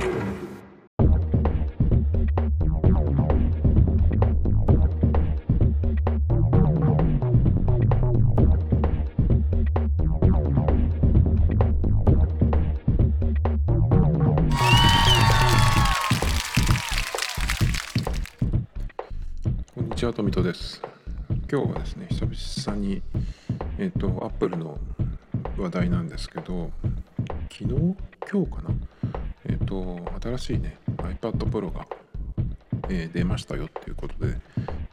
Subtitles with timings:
[0.00, 0.06] こ
[19.82, 20.80] んにちは、とみとです。
[21.52, 23.02] 今日はですね、久々に、
[23.76, 24.78] えっ、と、アップルの
[25.58, 26.70] 話題なんですけど、
[27.52, 27.96] 昨日、
[28.32, 28.70] 今日かな、
[29.70, 31.86] と、新しいね、iPad Pro が、
[32.88, 34.36] えー出ましたよっていうことで、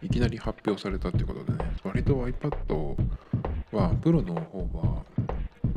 [0.04, 2.96] いきなり発表されたっていうことでね、割と iPad
[3.72, 5.04] は、プロの方は、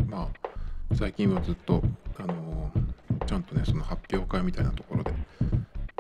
[0.09, 1.83] まあ、最近はずっと、
[2.19, 2.81] あのー
[3.27, 5.13] ちゃんとね、その発表会みたいなところで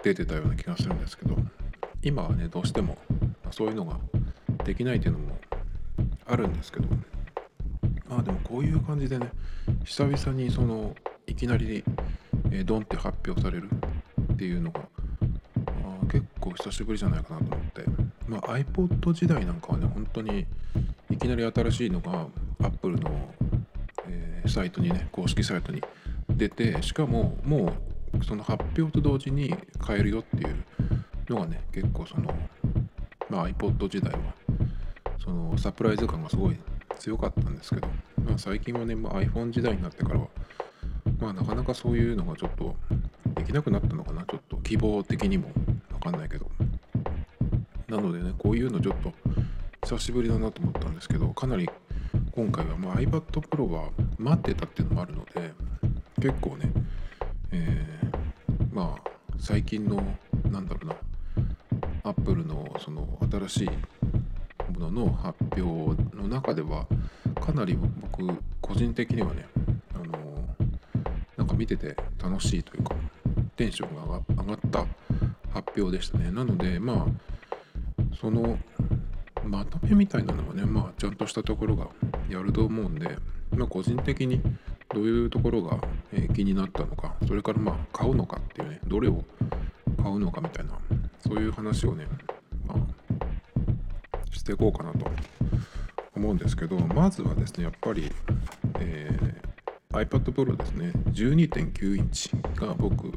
[0.03, 1.37] 出てたような気がするんですけど、
[2.03, 2.98] 今はねどうしても
[3.53, 3.98] そういうのが
[4.65, 5.39] できないっていうのも
[6.27, 6.89] あるんですけど
[8.09, 9.31] まあでもこういう感じでね
[9.85, 11.85] 久々にそのいきなり、
[12.51, 13.69] えードンって発表される
[14.33, 14.81] っていうのが
[15.67, 17.84] あ結構久しぶりじゃないかなと思って、
[18.29, 20.47] まあ、iPod 時代なんかはね本当に
[21.11, 22.27] いきなり新しいのが
[22.62, 23.34] Apple の、
[24.09, 25.83] えーサイトにね公式サイトに
[26.29, 27.73] 出てしかもも
[28.19, 30.64] うその発表と同時に買えるよっていう
[31.29, 32.35] のがね結構その、
[33.29, 34.19] まあ、iPod 時代は
[35.23, 36.57] そのサプライズ感がすごい
[36.98, 37.89] 強かったんですけど、
[38.25, 40.27] まあ、最近はね、まあ、iPhone 時代になってからは
[41.21, 42.77] まあなかなかそういうのがちょっと
[43.35, 44.25] できなくなったのかな？
[44.25, 45.49] ちょっと希望的にも。
[45.93, 46.51] わかんないけど。
[47.89, 49.13] なのでねこういうのちょっと
[49.85, 51.69] 久しぶりだなと思ったんですけどかなり
[52.33, 55.53] 今回は、まあ、iPad Pro は待ってたっていうのもあるので
[56.21, 56.71] 結構ね、
[57.51, 59.97] えーまあ最近の
[60.51, 60.97] なんだろうな
[62.05, 63.69] アップルのその新しい
[64.79, 66.87] ものの発表の中では
[67.41, 69.47] かなり僕個人的にはね
[71.51, 72.95] か見てて楽しいというか
[73.56, 74.87] テンションが上がった
[75.53, 76.31] 発表でしたね。
[76.31, 78.58] なのでまあその
[79.45, 81.89] まとめみたいなのはねまあちゃんとしたところが
[82.29, 83.19] やると思うんで
[83.57, 84.41] まあ個人的に
[84.95, 85.79] どういうところが、
[86.13, 89.23] え気になったのかそれからまあ買うのかっていうねどれを
[90.03, 90.73] 買うのかみたいな
[91.20, 92.07] そういう話をね、
[92.67, 95.07] まあ、していこうかなと
[96.17, 98.11] 思うんですけどまずはですねやっぱり、
[99.92, 100.92] iPad Pro ですね。
[101.08, 103.11] 12.9インチが僕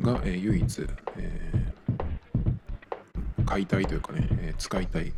[0.00, 1.66] が、え唯一、えー
[3.46, 5.12] 買いたいというかね、え使いたい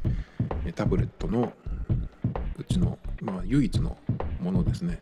[0.75, 1.53] タブレットの
[2.59, 3.97] うちの、まあ、唯一の
[4.41, 5.01] ものですね。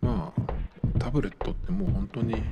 [0.00, 2.42] まあタブレットってもう本当に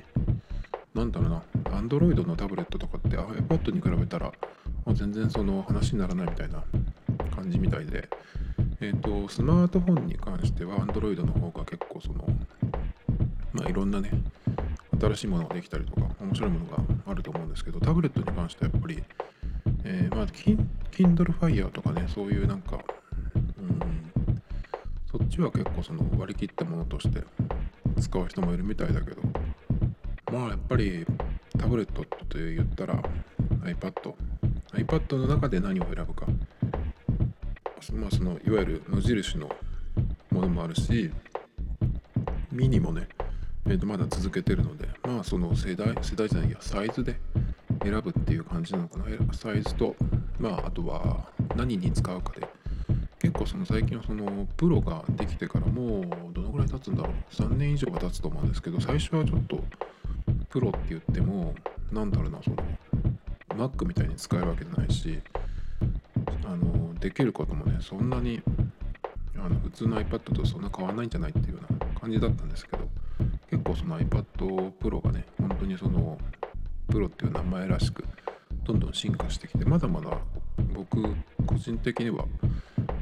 [0.94, 1.42] なんだろうな
[1.80, 4.32] Android のタブレットとかって iPad に比べたら、
[4.84, 6.62] まあ、全然その話にならないみたいな
[7.34, 8.08] 感じみたいで。
[8.82, 11.89] えっ、とスマートフォンに関しては Android の方が結構
[13.60, 14.10] まあいろんなね
[14.98, 19.02] 新しいものができたりとか面白いものがあると思うんですけどタブレットに関してはやっぱり、
[19.84, 22.78] えーまあ Kindle Fire とかねそういうなんか
[23.36, 24.42] うん
[25.10, 27.22] そっちは結構その割り切ったものとして
[28.00, 29.22] 使う人もいるみたいだけど
[30.32, 31.06] まあやっぱり
[31.58, 33.02] タブレットって言ったら
[33.64, 34.14] iPad
[34.72, 36.26] iPad の中で何を選ぶか。
[37.92, 39.50] まあそのいわゆる無印の
[40.30, 41.10] ものもあるし
[42.52, 43.08] ミニもね、
[43.70, 47.20] えーとまだ続けてるのでまあその世代世代じゃないやサイズで
[47.84, 49.04] 選ぶっていう感じなのかな。
[49.08, 49.94] えサイズと
[50.40, 52.46] まああとは何に使うかで。
[53.20, 57.14] 結構その最近はそのプロができてからもうどのぐらい経つんだろう。
[57.32, 59.62] 3年以上は経つと思うんですけど最初はちょっと
[60.48, 61.54] プロって言っても
[61.92, 62.56] なんだろうなその
[63.68, 65.20] Mac みたいに使えるわけじゃないし
[66.44, 68.42] あのできることもねそんなに
[69.36, 72.79] あの普通の iPad とそんな変わらないんじゃないっていうような感じだったんですけど
[73.70, 74.24] 構その iPad
[74.80, 76.18] Pro がね本当にその
[76.88, 78.04] プロっていう名前らしく
[78.64, 80.18] どんどん進化してきてまだまだ
[80.74, 81.02] 僕
[81.46, 82.24] 個人的には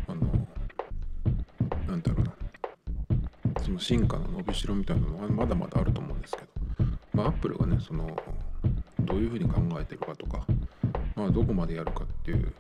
[0.07, 0.47] あの
[1.87, 6.49] なんだろうなその進化の伸びしろみたいなのはまだまだあると思うんですけど
[7.15, 8.15] まあ Apple がねその
[9.01, 10.47] どういうふうに考えてるかとか
[11.17, 12.53] まあどこまでやるかっていう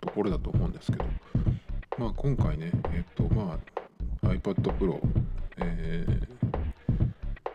[0.00, 1.04] ところだと思うんですけど
[1.98, 3.58] まあ今回ねえっとま
[4.22, 4.98] あ iPad Pro
[5.58, 6.33] えー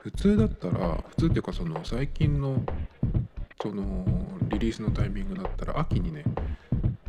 [0.02, 2.64] 普通だったら普通っていうかその最近の
[3.62, 4.06] その
[4.50, 6.24] リリースのタイミングだったら秋にね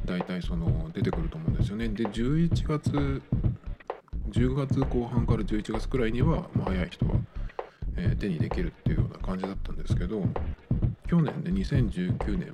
[0.05, 1.89] 大体その出てくると思うんですよね。
[1.89, 3.23] で11月
[4.31, 7.13] 10月後半から11月くらいには、まあ、早い人は、
[7.97, 10.23] えー手にできるっていうような感じだったんですけど
[11.07, 12.49] 去年で2019年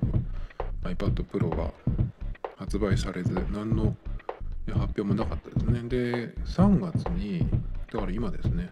[0.83, 1.71] は iPad Pro が
[2.57, 3.95] 発売されず何の
[4.67, 5.81] 発表もなかったですね。
[5.89, 7.47] で3月に
[7.91, 8.71] だから今ですね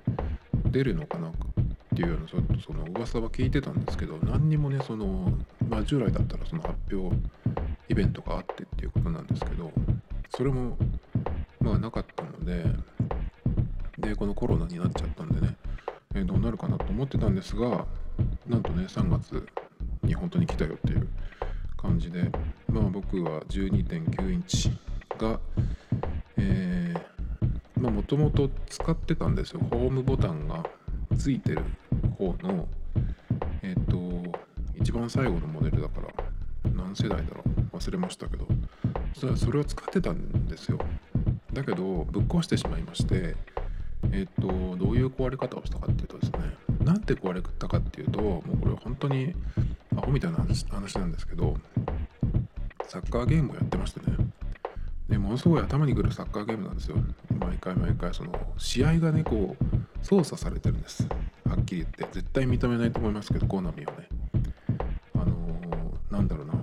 [0.65, 1.31] 出るのかな
[1.95, 5.31] っていうようなちょっとその噂は聞いてたんですけど何にもねその、
[5.69, 7.15] まあ、従来だったらその発表
[7.87, 9.71] イベントがあってっていうことなんですけど
[10.35, 10.77] それも
[11.61, 12.65] まあなかったので
[13.97, 15.55] でこのコロナになっちゃったんでね、
[16.15, 17.85] えー、どうなるかなと思ってたんですが
[18.45, 19.47] なんとね3月
[20.03, 21.07] に本当に来たよっていう
[21.77, 22.29] 感じで
[22.67, 24.69] まあ僕は12.9インチ
[25.17, 25.39] が
[26.35, 29.61] えー、まあもともと使ってたんですよ。
[29.71, 30.61] ホームボタンが
[31.17, 31.63] ついてる
[32.15, 32.67] 方の
[33.61, 33.99] えっ、と
[34.75, 36.07] 一番最後のモデルだから
[36.73, 37.77] 何世代だろう？
[37.77, 38.47] 忘れましたけど。
[39.13, 40.77] それそれを使ってたんですよ。
[41.53, 43.35] だけどぶっ壊してしまいまして
[44.11, 46.39] えっ、とどういう壊れ方をしたかっていうとですね
[46.83, 49.33] なんて壊れたかっていうともうこれ本当に
[49.95, 50.65] アホみたいな話
[50.97, 51.55] なんですけど
[52.87, 54.17] サッカーゲームをやってましてね。
[55.07, 56.97] でものすごい頭にくるサッカーゲームなんですよ。
[57.39, 61.07] 毎回毎回その試合がねこう操作されてるんです。
[61.55, 64.09] はっきり言って絶対認めないと思いますけどコナミはね。
[65.13, 66.53] あのー、なんだろうな。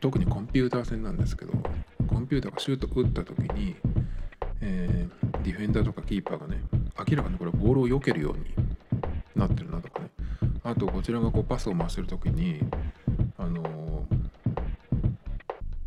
[0.00, 1.52] 特にコンピューター戦なんですけど
[2.06, 3.74] コンピューターがシュート打った時に、
[4.60, 6.60] えー、ディフェンダーとかキーパーがね
[7.08, 8.44] 明らかにこれボールを避けるように
[9.34, 10.10] なってるなとかね。
[10.62, 12.60] あとこちらがこうパスを回してる時に
[13.36, 14.06] あの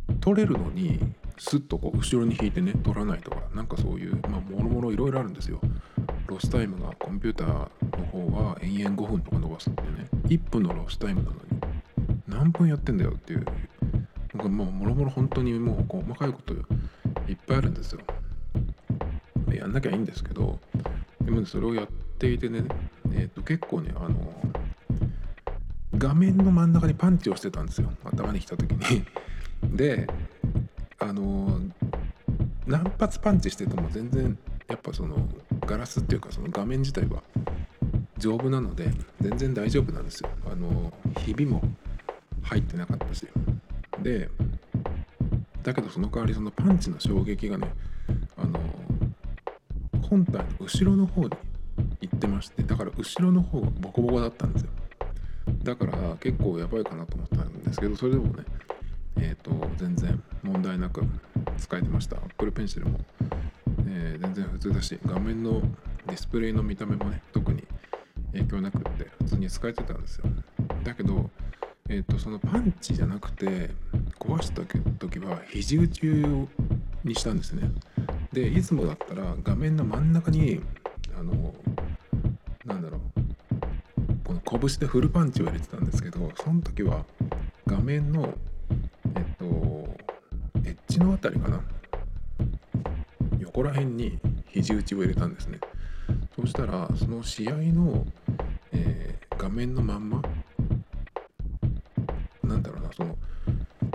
[0.09, 0.99] ー、取れるのに
[1.37, 5.61] スッとこう後ろに引いてね取らないとかなんかそういうまあもろもろいろいろあるんですよ。
[6.29, 7.49] ロスタイムがコンピューター
[7.97, 10.07] の方は延々5分とか伸ばすってね。
[10.27, 11.39] 1分のロスタイムなのに。
[12.27, 13.45] 何分やってんだよっていう。
[14.33, 18.01] 僕はもうもろもろ本当にもう細かいこといっぱいあるんですよ。
[19.53, 20.59] やんなきゃいいんですけど
[21.21, 21.87] でもそれをやっ
[22.17, 22.63] ていてね、
[23.11, 24.33] えー、と結構ねあの
[25.97, 27.91] 画面の真ん中にパンチをしてたんですよ。
[28.05, 29.03] 頭に来た時に。
[29.75, 30.07] で
[30.99, 31.59] あの
[32.67, 34.37] 何発パンチしてても全然
[34.67, 35.27] やっぱその
[35.69, 37.21] ガラスっていうかその画面自体は
[38.17, 40.29] 丈夫なので全然大丈夫なんですよ。
[40.51, 41.61] あのひびも
[42.41, 43.27] 入ってなかったし。
[44.01, 44.31] で
[45.61, 47.71] だけどその代わりそのパンチの衝撃がね
[48.35, 48.59] あの
[50.09, 51.29] 本体の後ろの方に
[52.01, 54.71] 行ってましてだから後ろの方がボコボコだったんですよ。
[55.63, 58.43] だから結構やばいかなと思ったんですけどそれでもね
[59.17, 61.03] えっ、ー、と全然問題なく
[61.59, 62.15] 使えてました。
[62.17, 62.99] Apple Pencil も、
[63.91, 65.61] えー、全然普通だし画面の
[66.07, 67.63] ディスプレイの見た目もね特に
[68.33, 70.25] 影響なくって普通に使えてたんですよ。
[70.83, 71.29] だけど
[71.89, 73.71] えっ、ー、とそのパンチじゃなくて
[74.19, 74.61] 壊した
[74.99, 76.01] 時は肘打ち
[77.03, 77.71] にしたんですね。
[78.31, 80.61] でいつもだったら画面の真ん中に
[81.17, 81.55] あの
[82.65, 83.01] なんだろう
[84.23, 87.05] この拳でフルパンチを入れてたんですけどその時は
[87.65, 88.35] 画面の
[89.15, 89.45] えっと
[90.63, 91.63] エッジの辺りかな。
[93.59, 94.17] 横ら辺に
[94.47, 95.59] 肘打ちを入れたんですね。
[96.33, 98.05] そしたらその試合の、
[98.71, 100.21] えー、画面のまんま
[102.41, 103.17] なんだろうなその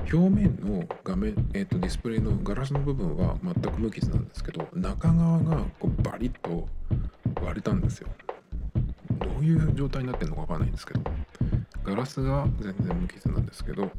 [0.01, 6.69] 表面の画面、えーと、ディスプレイのガラスの部分は全く無傷なんですけど中側がこうバリッと
[7.43, 8.09] 割れたんですよ。
[9.19, 11.01] どういう状態になってるのかわかんないんですけど
[11.85, 13.91] ガラスが全然無傷なんですけど、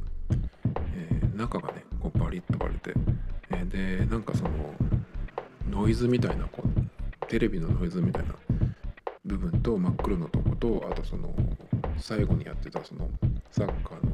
[0.93, 2.99] えー、中がねこうバリッと割れて、
[3.49, 4.51] えー、でなんかその
[5.69, 8.35] ノイズみたいなこうテレビのノイズみたいな
[9.25, 11.33] 部分と真っ黒のとことあとその
[11.97, 13.09] 最後にやってたその
[13.51, 14.11] サッカーの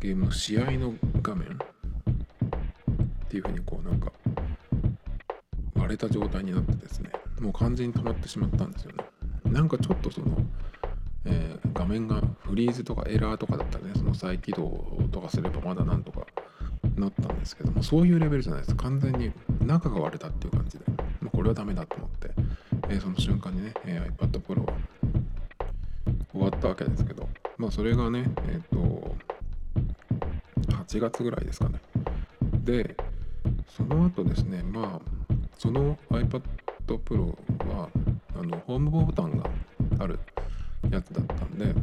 [0.00, 1.50] ゲームの試合の画面っ
[3.28, 4.10] ていうふうにこうなんか
[5.74, 9.04] 割れた状態になってですねもう完全に止まってしまったんですよね。
[9.44, 10.36] なんかちょっとその、
[11.24, 16.26] えー、画面がフリーズとかエラーとかだったらねその再起動とかすればまだなんとか
[16.96, 18.74] なったんですけどもそういうレベルじゃないです。
[18.76, 19.32] 完全に
[19.64, 20.84] 中が割れたっていう感じで、
[21.20, 22.30] まあ、これはダメだと思って、
[22.88, 24.76] えー、その瞬間にね、えー、iPad Pro は
[26.32, 29.16] 終わったわけですけどまあそれがねえっ、と
[30.90, 31.80] 8月ぐらいですかね。
[32.64, 32.96] で、
[33.68, 36.42] その後ですね、まあ、その iPad
[36.88, 37.26] Pro
[37.68, 37.88] は、
[38.34, 39.48] あの、ホームボタンが
[40.00, 40.18] ある
[40.90, 41.74] やつだったんで、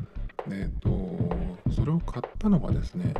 [0.52, 3.14] えっ、と、それを買ったのがですね、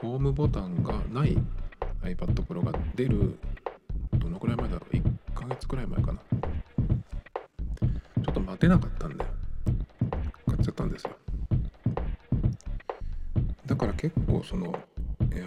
[0.00, 1.36] ホームボタンがない
[2.02, 2.35] iPad
[8.56, 9.24] ちょっと待てなかったんで、
[10.46, 11.10] 買っちゃったんですよ。
[13.66, 14.74] だから結構その、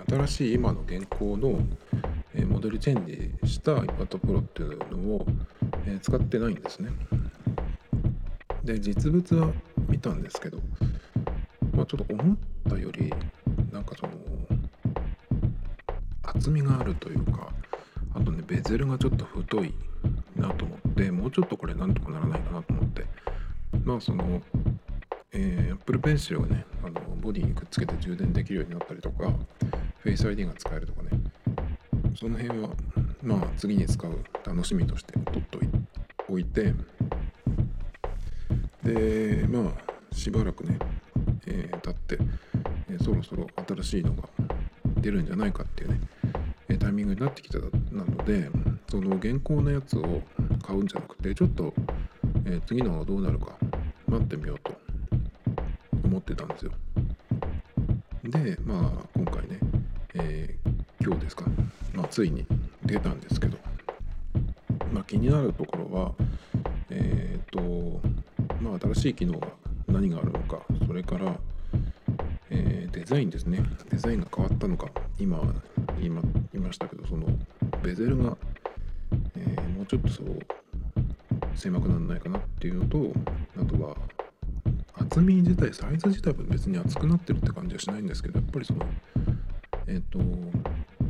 [0.08, 1.60] 新しい今の現行の、
[2.48, 5.26] モデルチェンジした iPad Pro っていうのを、
[6.02, 6.92] 使ってないんですね。
[8.64, 9.52] で実物は
[9.88, 10.60] 見たんですけど、
[11.74, 12.38] まあ、ちょっと思っ
[12.70, 13.12] たより
[13.72, 14.14] なんかその
[16.22, 17.52] 厚みがあるというか
[18.14, 19.74] あとねベゼルがちょっと太い
[20.36, 22.74] なと思ってもうちょっとこれなんとかならないかなと
[23.90, 24.40] まあその、
[25.32, 29.34] えー、Apple Pencil をねあのボディにくっつけて充電できるようになったりとか
[30.06, 31.10] Face ID が使えるとかね。
[32.16, 32.70] その辺は
[33.24, 35.58] まあ次に使う楽しみとして取って
[36.30, 36.76] おいて。
[38.84, 40.78] でまあしばらくね、
[41.48, 42.18] えー、経って、
[42.90, 44.30] えー、そろそろ新しいのが
[44.98, 46.02] 出るんじゃないかっていうね、
[46.70, 48.50] えタイミングになってきたなので
[48.90, 50.22] その現行のやつを
[50.62, 51.74] 買うんじゃなくてちょっと、
[52.46, 53.59] えー、次のがどうなるか
[54.10, 54.76] 待ってみようと
[56.04, 56.72] 思ってたんですよ。
[58.24, 59.60] でまあ今回ね、
[60.16, 61.46] えー、今日ですか、
[61.94, 62.46] まあ、ついに
[62.84, 63.58] 出たんですけど、
[64.92, 66.12] まあ、気になるところは
[66.90, 68.02] えっ、と
[68.62, 69.48] まあ新しい機能が
[69.88, 71.36] 何があるのかそれから、
[72.50, 74.90] えー、デザインですねデザインが変わったのか
[75.20, 75.42] 今
[75.98, 77.28] 言いま言いましたけどその
[77.84, 78.38] ベゼルが、
[79.38, 80.40] えー、もうちょっとそう
[81.56, 83.14] 狭くならないかなっていうのと
[83.70, 83.96] とは
[84.96, 88.86] 厚み自体サイズ自体は別に厚くなってるって感じはしないんですけどやっぱりその
[89.88, 90.20] えっ、ー、と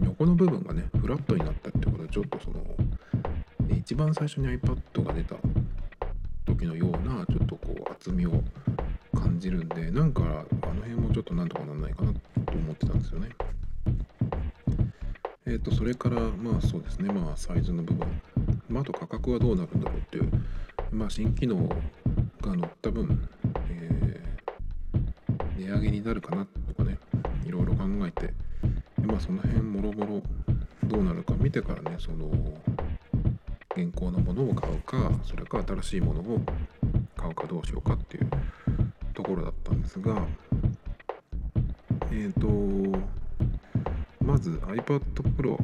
[0.04, 2.62] 横の部分がねフラットになったってことでちょっとその
[3.75, 5.36] 一番最初に iPad が出た
[6.46, 8.44] 時のようなちょっとこう厚みを
[9.16, 12.20] 感じるんでなんかあの辺もちょっとなんとかならないかなと
[12.54, 13.30] 思ってたんですよね。
[15.46, 18.22] えっ、ー、とそれからまあそうですねまあサイズの部分、
[18.70, 20.30] まあ、あと価格はどうなるんだろうっていう
[20.92, 21.70] まあ新機能
[22.41, 23.29] が乗った分、
[23.69, 26.98] えー、値上げになるかなとかね
[27.46, 28.34] いろいろ考えて
[29.03, 30.24] まあその辺もろもろ
[30.88, 32.29] どうなるか見てからねその
[33.75, 36.41] 現行のものを買うかそれか新しいものを
[37.15, 38.29] 買うかどうしようかっていう
[39.13, 40.25] ところだったんですが
[42.12, 43.00] えっ、ー、と
[44.24, 45.00] まず iPad
[45.38, 45.58] Pro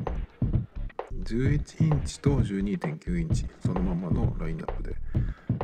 [1.23, 4.94] 11インチと12.9インチそのままのラインナップで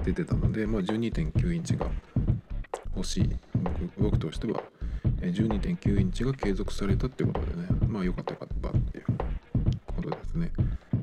[0.03, 1.87] 出てたので、まあ、12.9インチが
[2.95, 3.29] 欲しい。
[3.55, 4.61] 僕僕としては
[5.21, 9.05] 12.9インチが継続されたってことでねまあ良かったよかったっていう
[9.95, 10.51] ことですね。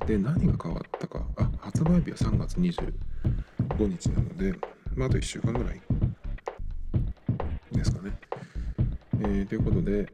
[0.06, 1.24] で何が変わったか。
[1.36, 2.92] あ発売日は3月25
[3.86, 4.54] 日なので
[4.94, 5.80] まああと1週間ぐらい
[7.72, 8.18] ですかね。
[9.20, 10.08] えー、ということで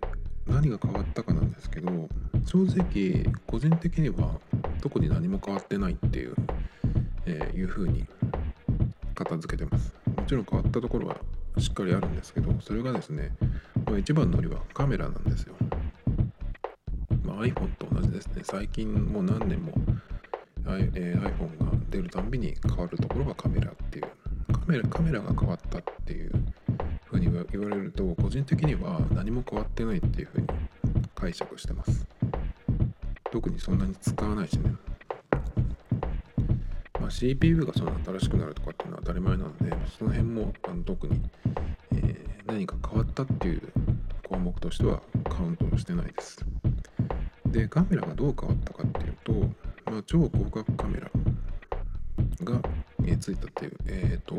[0.47, 2.09] 何が変わったかなんですけど
[2.45, 4.39] 正直個人的には
[4.81, 6.35] 特に何も変わってないっていう、
[7.27, 8.07] えー、いうふうに
[9.15, 9.95] 片付けてます。
[10.17, 11.17] もちろん変わったところは
[11.59, 13.31] しっかりあるんですけどそれがですね、
[13.87, 15.55] まあ、一番のりはカメラなんですよ、
[17.23, 18.43] まあ、iPhone と同じですね。
[18.45, 19.73] 最近もう何年も、
[20.67, 24.07] I えー、iPhone が出るたんびに変わるところがカメラっていう。
[24.53, 26.33] カメラカメラが変わったっていう
[27.05, 30.47] ふうに言われると個人的には何も変わってないっていうふうに
[31.15, 32.07] 解釈してます。
[33.31, 34.75] 特にそんなに使わないしね。
[37.01, 41.21] まあ、CPU がその新しくなるとかって当たり前なのでその辺もあの特に、
[41.93, 43.63] えー、何か変わったっていう
[44.27, 46.43] 項目としてはカウントしてないです。
[47.47, 49.33] でカメラがどう変わったかっていうと、
[49.91, 51.11] まあ、超広角カメラ
[52.45, 52.61] が、
[53.05, 54.35] えー、ついたっていうえっ、ー、と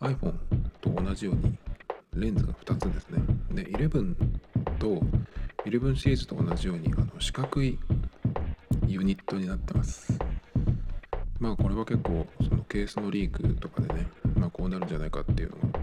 [0.00, 0.34] iPhone
[0.80, 1.58] と同じように
[2.14, 3.22] レンズが2つですね。
[3.50, 4.14] で11
[4.78, 5.02] と
[5.66, 7.78] 11シリーズと同じようにあの四角い
[8.86, 10.18] ユニットになってます。
[11.40, 15.78] まあこれは結構そのケースのリークとかでねまあこうなるんじゃないかっていうのが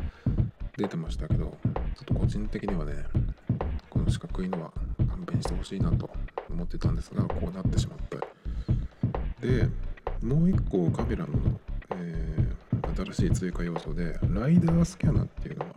[0.78, 3.04] 出てましたけどちょっと個人的にはね
[3.90, 4.72] この四角いのは
[5.10, 6.10] 勘弁してほしいなと
[6.50, 8.18] 思ってたんですがこうなってしまった
[9.46, 9.70] で
[10.22, 11.34] もう一個カメラの、
[11.92, 15.76] えー、新しい追加要素でライダースキャナーっていうのが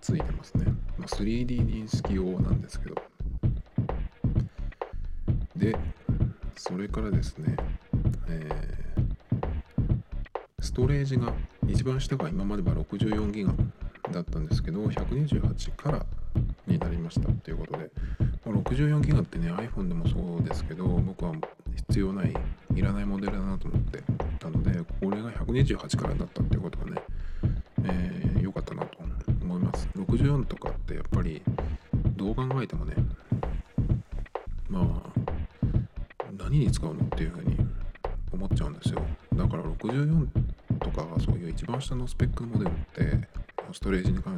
[0.00, 0.64] ついてますね、
[0.98, 2.96] まあ、3D 認識用なんですけど。
[5.62, 5.76] で
[6.56, 7.56] それからですね、
[8.28, 8.81] えー、
[10.72, 11.34] ストレージが
[11.68, 13.52] 一番下が今までは64ギガ
[14.10, 16.06] だったんですけど128から
[16.66, 17.90] になりましたっていうことで、
[18.46, 21.34] 64ギガってね iPhone でもそうですけど僕は
[21.76, 22.34] 必要ない
[22.74, 24.02] いらないモデルだなと思って
[24.38, 27.02] たのでこれが128からだったっていうことがね
[27.82, 28.98] 良、えー、かったなと
[29.42, 29.86] 思います。
[29.94, 31.42] 64とかってやっぱり
[32.16, 32.91] どう考えてもね
[43.98, 44.31] ス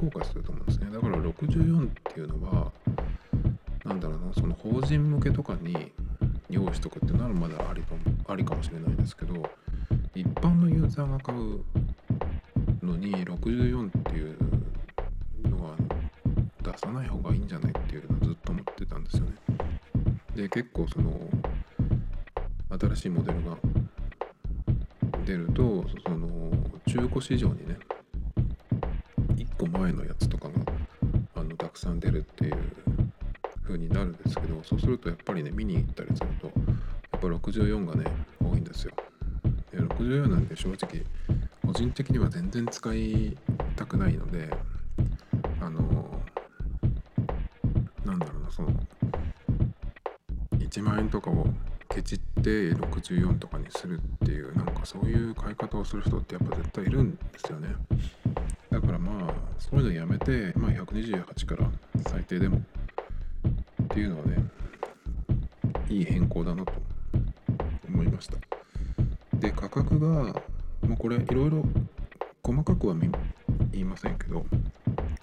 [0.00, 2.72] ぶと絶対後悔すると思うんですねだから64っていうのは
[3.84, 5.92] なんだろうなその法人向けとかに
[6.50, 7.82] 用意しとくっていうのはまだあり
[8.26, 9.34] ありかもしれないですけど
[10.14, 11.64] 一般のユーザーが買う
[12.84, 14.36] のに64っていう
[15.48, 15.76] のは
[16.62, 19.32] 出さない方がいいんじゃないっていうのをずっと思ってたんですよね。
[20.34, 21.18] で結構その
[22.78, 23.56] 新しいモデルが
[25.24, 26.28] 出るとその
[26.86, 27.76] 中古市場にね
[29.58, 30.54] 個前のやつとかが
[31.34, 32.56] あのたくさん出るっていう
[33.64, 36.52] 風になるんですけどそうするとやっぱりね見に行ったりするとや
[37.18, 38.04] っぱ64がね
[38.40, 38.92] 多いんですよ。
[39.72, 41.04] で64なんで正直
[41.66, 43.36] 個人的には全然使い
[43.76, 44.48] たくないので
[45.60, 46.22] あの
[48.04, 48.70] なんだろうなその
[50.52, 51.46] 1万円とかを
[51.88, 57.68] ケチって64とかにするっていうなんかそういう買い方をする人ってやっぱ絶対いるんですよね
[58.70, 61.70] だからまあそういうのやめて、まあ、128から
[62.06, 62.58] 最低でも。
[62.58, 64.36] っていうのはね
[65.88, 66.72] いい変更だなと
[67.88, 68.36] 思いました。
[69.38, 70.34] で価格が
[70.82, 71.64] もうこれいろいろ
[72.42, 72.94] 細かくは
[73.72, 74.44] 言いませんけど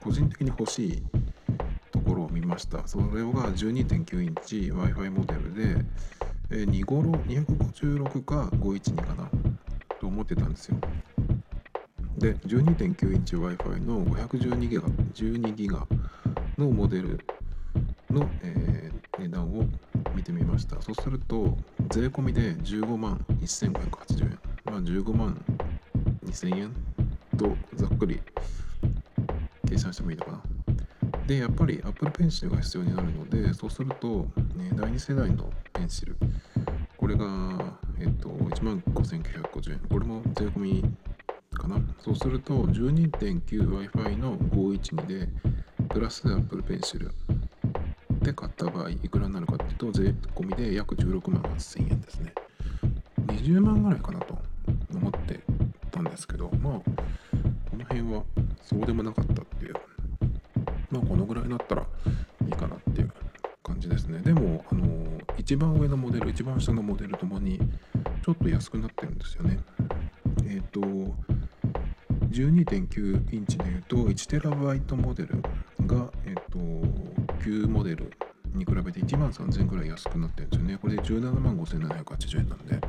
[0.01, 1.04] 個人的に欲しい
[1.92, 2.88] ところを見ました。
[2.88, 5.86] それが12.9インチ Wi-Fi モデルで
[6.51, 9.30] えー、2頃256か512かな
[10.00, 10.77] と思ってたんですよ。
[12.25, 15.86] で12.9インチ Wi-Fi の512ギガ12ギガ
[16.58, 17.20] のモデル
[18.10, 19.65] の、えー、値段を
[20.15, 20.82] 見てみました。
[20.82, 21.55] そうすると
[21.91, 25.39] 税込みで15万1580円まあ15万
[26.25, 26.75] 2000円
[27.38, 28.20] とざっくり
[29.70, 30.41] 計算してもいいのかな。
[31.27, 36.17] でやっぱり Apple Pencil が必要になるのでそうすると、ね、第2世代のペンシル。
[36.97, 39.80] これが、えっと、1万5950円。
[39.88, 40.84] これも税込み
[41.65, 41.82] かな。
[41.99, 45.28] そうすると 12.9Wi-Fi の512で
[45.89, 47.12] プラス Apple Pencil
[48.21, 52.34] で買った場合いくらになるかっていうと税込みで約16万8000円ですね。
[53.28, 54.38] 20万ぐらいかなと
[54.93, 55.41] 思って
[55.91, 56.73] たんですけどまあ
[57.69, 58.23] この辺は
[58.62, 59.73] そうでもなかったっていう。
[60.91, 61.82] まあこのぐらいになったら
[62.45, 63.12] いいかなっていう
[63.63, 64.19] 感じですね。
[64.19, 64.86] でもあの
[65.38, 67.60] 一番上のモデル一番下のモデルともに
[68.23, 69.60] ちょっと安くなってるんですよね。
[70.47, 70.82] えっ、ー、と
[72.36, 75.41] 12.9インチでいうと 1TB モデル
[75.88, 78.12] が、えーと、旧モデル
[78.54, 80.78] に比べて1万3000円くらい安くなってるんですよね。
[80.78, 82.82] これで17万5780円なんで。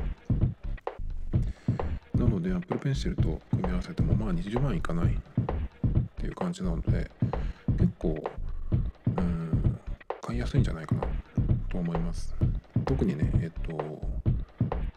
[2.15, 5.17] なので Apple Pencil と組み合わせてもまあ20万いかないっ
[6.17, 7.09] ていう感じなので
[7.77, 8.21] 結構
[9.17, 9.79] うん
[10.21, 11.01] 買いやすいんじゃないかな
[11.69, 12.35] と思います。
[12.85, 14.01] 特にねえっと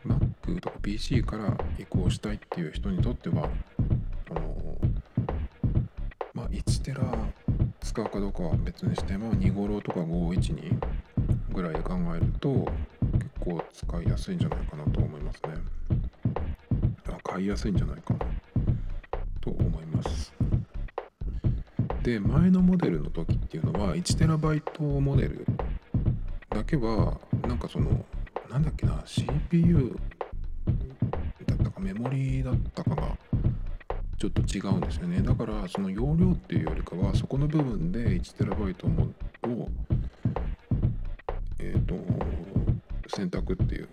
[0.04, 3.48] Mac とか PC から移行したいっていう人にとっては
[8.00, 10.72] 使うかどうかは別にしても2頃とか512
[11.52, 15.50] ぐらいで考えると結構使いやすいんじゃないかなと思いますね。
[17.22, 18.20] 買いやすいんじゃないかな
[19.40, 20.32] と思います。
[22.02, 25.46] で前のモデルの時っていうのは 1TB モデル
[26.48, 28.04] だけはなんかその
[28.50, 29.94] なんだっけな CPU
[31.46, 32.69] だったかメモリーだったか
[34.20, 35.22] ちょっと違うんですよね。
[35.22, 38.84] だからその容量っていうよりかはそこの部分で 1TB
[39.48, 39.68] を
[41.58, 41.94] えっ、ー、と
[43.08, 43.88] 選択っていう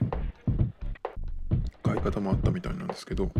[1.81, 3.31] 買い方もあったみたいなんですけど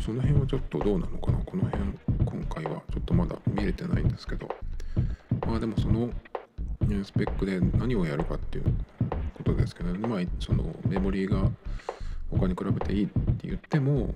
[0.00, 1.38] その辺はちょっとどうなのかな。
[1.38, 1.84] この辺
[2.24, 4.48] 今回はちょっとまだ見れてないんですけど。
[5.46, 6.10] まあでもその
[7.04, 8.64] スペックで何をやるかっていう
[9.34, 11.48] ことですけど、ね、まあそのメモリーが
[12.28, 14.12] 他に比べていいって言っても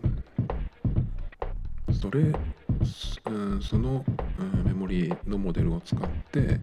[1.92, 4.04] それ、うん、その、
[4.38, 6.60] うん、メモリーのモデルを使って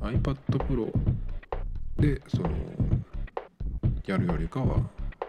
[0.00, 0.92] iPad Pro
[1.98, 2.50] でその
[4.06, 4.78] やるよりかは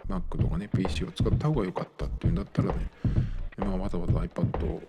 [0.08, 2.76] Mac とかね PC を使った方が良かったっていうんだったらね、
[3.58, 4.82] まあ、わざわざ iPad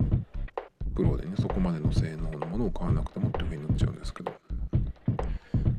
[0.95, 4.33] Pro でねそこまでの性能のものを買わなくてもっていうふうになっちゃうんですけど、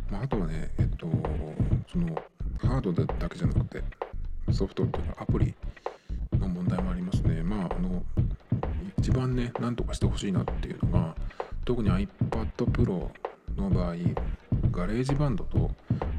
[0.10, 1.08] まあ、あとはねえっと
[1.91, 2.15] その
[2.60, 3.84] ハードだけじゃなくて
[4.52, 5.54] ソフトっていうかアプリ
[6.39, 6.93] の問題もあ
[9.04, 11.13] 一番ね何とかしてほしいなっていうのが
[11.66, 12.08] 特に iPad
[12.56, 13.10] Pro
[13.58, 13.96] の場合
[14.72, 15.70] GarageBand と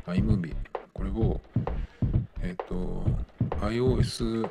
[0.07, 0.55] iMovie
[0.92, 1.40] これを
[2.42, 3.03] えっ、と
[3.62, 4.51] iOS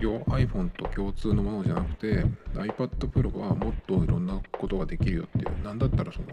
[0.00, 6.26] 用 iPhone と共通のものじゃなくて iPad Pro はもっといろんなことができるよっていう何だったらその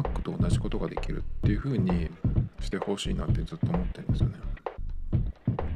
[0.00, 2.08] Mac と同じことができるっていう風に
[2.60, 4.34] してほしいなってずっと思ってるんですよね。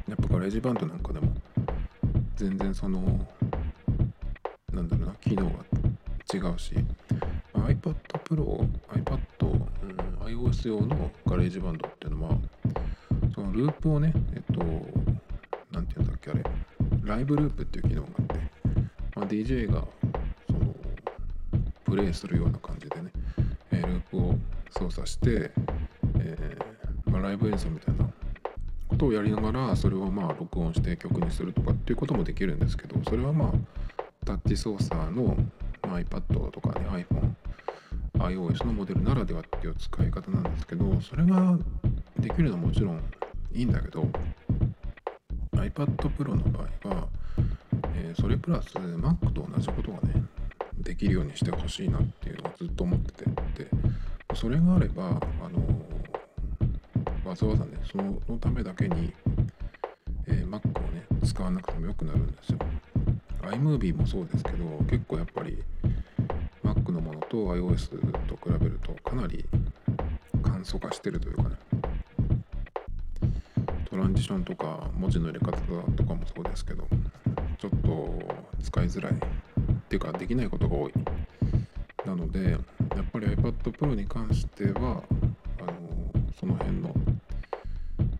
[0.07, 1.33] やっぱ GarageBand なんかでも
[2.37, 3.27] 全然その
[4.79, 5.51] なんだろうな機能が
[6.33, 6.73] 違うし。
[7.53, 12.37] iPad Pro、iPad、うん、iOS 用の GarageBand っていうのは
[13.35, 14.63] そのループをねえっと
[15.71, 16.43] 何て言うんだっけあれ。
[17.03, 18.35] Live Loop っていう機能があって、
[19.15, 19.85] まあ、DJ が
[20.47, 20.73] その
[21.83, 23.11] プレイするような感じでね、
[23.71, 24.35] えー、ループを
[24.71, 25.51] 操作して、
[26.19, 28.09] えー、まあ、ライブ演奏みたいな
[28.87, 33.78] ことをやりながらそれをまあ録音して曲にするとかっていうこともできるんですけどそれはまあ
[34.29, 35.35] タッチ操作の、
[35.81, 37.33] iPad とかね iPhone
[38.19, 41.57] iOS のモデルならではっていう使い方なんですけどそれが
[42.19, 43.01] できるのはもちろん
[43.51, 44.07] いいんだけど
[45.53, 47.07] iPad Pro の場合は、
[47.95, 50.23] えー、それプラス Mac と同じことがね
[50.77, 53.29] できるようにしてほしいなっていうのをずっと思ってて
[53.63, 53.69] で
[54.35, 55.59] それがあればあの
[57.25, 59.11] わざわざねそのためだけに、
[60.27, 62.59] えー、Mac をね使わなくてもよくなるんですよ。
[63.41, 65.63] iMovie もそうですけど結構やっぱり
[66.63, 69.45] Mac のものと iOS と比べるとかなり
[70.43, 71.55] 簡素化してるというかね。
[73.89, 75.51] トランジションとか文字の入れ方
[75.93, 76.87] とかもそうですけど
[77.57, 78.19] ちょっと
[78.61, 79.15] 使いづらいっ
[79.89, 80.93] ていうかできないことが多い。
[82.05, 82.59] なのでやっ
[83.11, 85.03] ぱり iPad Pro に関しては
[85.59, 85.73] あの
[86.39, 86.93] その辺の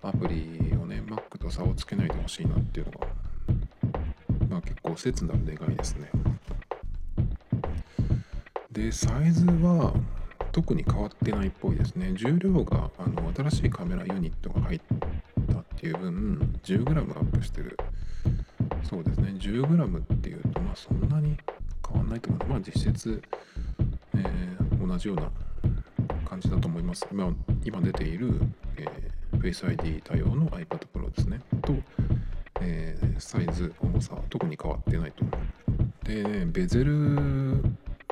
[0.02, 3.09] アプリをね Mac と差をつけないでほしいなっていうのが
[4.50, 6.10] まあ結構切なる願いですね。
[8.72, 9.94] でサイズは
[10.52, 12.14] 特に変わってないっぽいですね。
[12.14, 14.82] 重量があの新しいカメラユニットが入っ
[15.52, 17.78] たっていう分 10g アップしてる。
[18.84, 19.36] そうですね。
[19.38, 21.38] 10g っていうとまあそんなに
[21.88, 22.48] 変わんないと思う。
[22.48, 23.22] まあ実質、
[24.16, 25.32] えー、同じような
[26.28, 27.08] 感じだと思います。
[27.12, 27.34] 今
[27.64, 28.40] 今出ている、
[28.78, 31.42] えー、Face ID 対応の iPad Pro ですね。
[31.62, 31.74] と、
[32.62, 33.89] えー、サイズ重さは
[34.30, 36.06] 特に変わってないと思う。
[36.06, 37.58] で、ね、ベゼル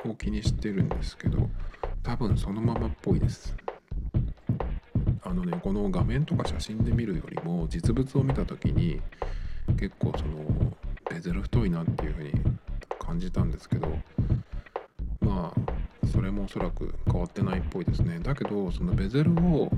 [0.04, 1.48] を気にしてるんですけど
[2.02, 3.56] 多分そのままっぽいです。
[5.24, 9.00] あのねこの画面とか写真で見るよりも実物を見た時に
[9.78, 10.74] 結構その
[11.10, 12.32] ベゼル太いなっていう風に
[12.98, 13.88] 感じたんですけど
[15.20, 18.20] まあそれもおそらく変わってないっぽいですね。
[18.20, 19.70] だけどそのベゼルを、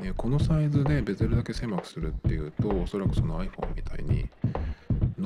[0.00, 4.28] ね、このサイズでベゼルだけ狭くするっていうとおそらくその iPhone みたいに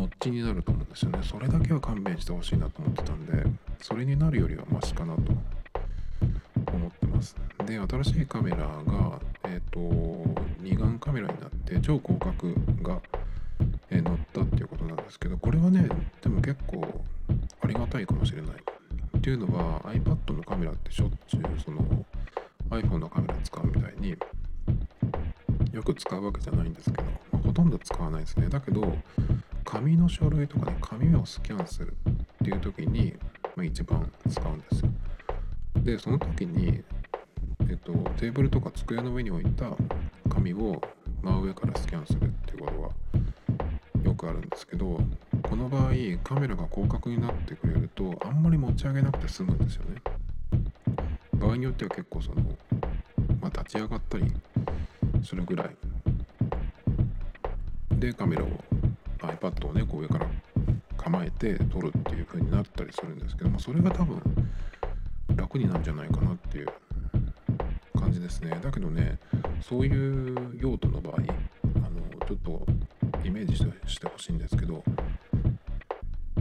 [0.07, 1.19] ノッチになると思うんですよね。
[1.23, 3.45] それだけは勘弁してほしいなと思ってたんで
[3.83, 5.23] それになるよりはマシかなと
[6.73, 13.01] 思ってますで新しいカメラがえっ、ー、と二眼カメラになって超広角が、
[13.91, 15.89] えー、乗ったっていうことなんですけどこれはね
[16.23, 17.05] でも結構
[17.61, 18.51] ありがたいかもしれない。
[19.19, 22.05] っていうのは iPad のカメラってしょっちゅうその
[22.71, 24.17] iPhone のカメラ使うみたいに
[25.73, 28.49] よく使うわけじゃないんですけど、まあ、ほとんど使わないですね。
[28.49, 28.97] だけど
[29.67, 33.15] 紙の書類とかね紙をスキャンするっていう時に、
[33.57, 34.91] まあ、一番使うんですよ。
[35.83, 36.83] でその時に
[37.69, 39.71] えっとテーブルとか机の上に置いた
[40.31, 40.81] 紙を
[41.23, 42.91] 真上からスキャンするっていうことは
[44.05, 45.01] よくあるんですけど
[45.43, 45.91] この場合
[46.23, 50.01] カメラが広角になってくれるとあんまり持ち上げなくて済むんですよね。
[51.35, 52.43] 場合によっては結構その、
[53.41, 54.33] まあ、立ち上がったり
[55.23, 55.77] するぐらい。
[57.99, 58.49] でカメラを
[59.27, 60.27] iPad をねこう上から
[60.97, 64.21] 構えて撮るっていう風になったりするんですけどもそれが多分
[65.35, 66.69] 楽になるんじゃないかなっていう
[67.99, 68.59] 感じですね。
[68.63, 69.19] だけどね
[69.61, 72.67] そういう用途の場合あのちょっと
[73.25, 74.83] イメージしてほしいんですけど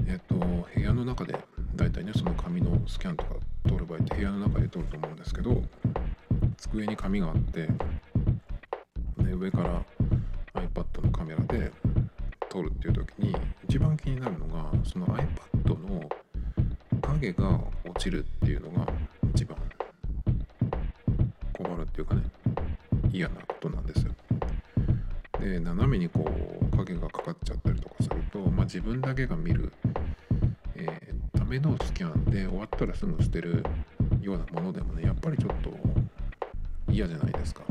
[0.07, 1.35] えっと部屋の中で
[1.75, 3.35] だいたいねその紙のスキャンとか
[3.67, 5.61] 撮る場合って部屋の中で撮ると思うんですけど
[6.57, 7.67] 机に紙があって
[9.17, 9.83] で上から
[10.53, 11.71] iPad のカメラで
[14.15, 16.09] になるのがその iPad の
[17.01, 18.87] 影が落ちるっていうのが
[19.33, 19.57] 一番
[21.53, 22.23] 困るっていうかね
[23.11, 24.13] 嫌なことなんですよ。
[25.39, 26.25] で斜めにこ
[26.73, 29.71] う影がかかっちゃったりとかすると、まあ、自分だけが見る、
[30.75, 33.63] えー、ためのスキャンで終わったらすぐ捨てる
[34.21, 35.71] ようなものでもねやっぱりちょっと
[36.89, 37.63] 嫌じゃないですか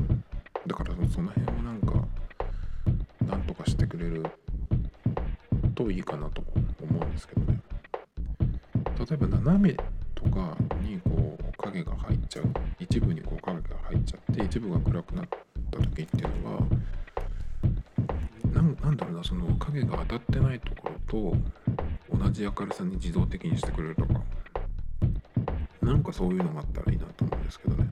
[11.74, 12.44] 影が入っちゃう。
[12.78, 15.28] 一部にこう影が入っちゃって一部が暗くなっ
[15.72, 16.62] た時っていうのは
[18.52, 21.36] なんだろうなその影が当たってないところ
[22.12, 24.22] と同じ明るさに自動的にしてくれるとか。
[25.82, 27.90] なんかそういうのがあったらいいなと思うんですけどね。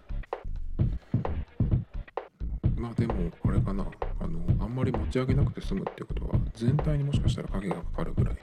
[2.77, 3.15] まあでも
[3.45, 3.85] あれかな。
[4.19, 8.37] あのあんまり持ち上げなくて済むっていうことは全体にもしかしたら影がかかるぐらい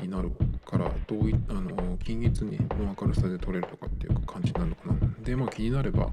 [0.00, 0.30] になる
[0.64, 3.89] からどういあの均一にの明るさで撮れるとか
[4.30, 5.24] 感じになるのかな。
[5.24, 6.12] でまあ気になれば、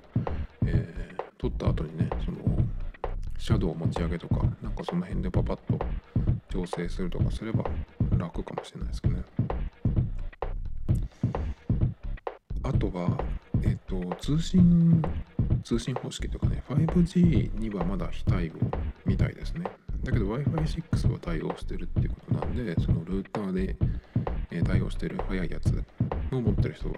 [0.65, 2.37] えー、撮った後にねその
[3.37, 5.79] シャドウ持ち上げとかなんかその辺でパパッと
[6.49, 7.63] 調整するとかすれば
[8.17, 9.23] 楽かもしれないですけどね。
[12.63, 13.17] あとは
[13.63, 15.01] えっ、と通信
[15.63, 18.53] 通信方式とかね 5G にはまだ非対応
[19.05, 19.65] みたいですね。
[20.03, 23.75] だけど Wi-Fi6 は対応してるっていうことなんでそのルーターで、
[24.63, 25.83] 対応してる速いやつ
[26.31, 26.95] を持ってる人は、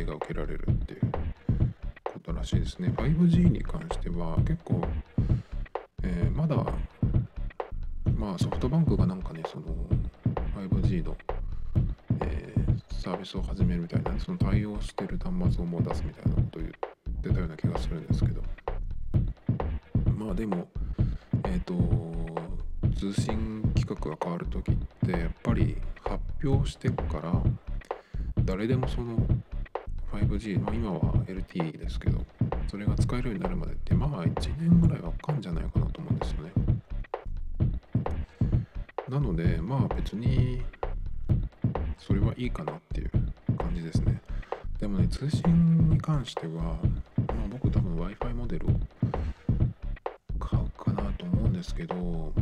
[0.00, 1.00] 恵が受けられるっていう
[2.04, 2.92] ことらしいですね。
[2.96, 4.82] 5G に関しては結構、
[6.02, 6.56] えー、まだ
[8.16, 9.66] まあソフトバンクがなんかねその
[10.68, 11.16] 5G の、
[12.22, 16.72] えー、サービスを始めるみたいなその対応してる端末をもう出すみたいなことを言っ
[17.22, 18.42] てたような気がするんですけど。
[20.16, 20.68] まあでも
[21.44, 21.74] えっ、ー、と
[22.94, 24.74] 通信規格が変わる時っ
[25.06, 27.42] てやっぱり発表してから
[28.44, 29.16] 誰でもその
[30.12, 32.18] 5G、まあ、今は LTE ですけど
[32.68, 36.52] それが使えるようになるまでってまあ1年ぐらいはかかんじゃないかなと思うんですよね。
[39.08, 40.62] なのでまあ別に
[41.98, 43.10] それはいいかなっていう
[43.58, 44.20] 感じですね
[44.78, 46.76] でもね通信に関しては、まあ、
[47.50, 48.70] 僕多分 Wi-Fi モデルを
[50.38, 52.32] 買うかなと思うんですけど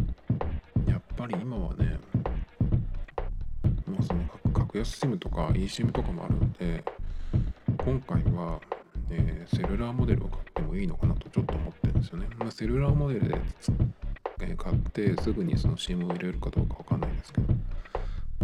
[0.86, 1.98] やっぱり今はね
[3.86, 6.84] まあその格安 SIM とか eSIM とかもあるんで
[7.84, 8.60] 今回は、
[9.10, 13.34] えー、セルラーモデルを買ってもいいのかなとちょっと思ってるんですよね、まあ、セルラーモデルで
[14.40, 17.54] え買ってすぐにその SIM を入れるかどうかわかんないですけど。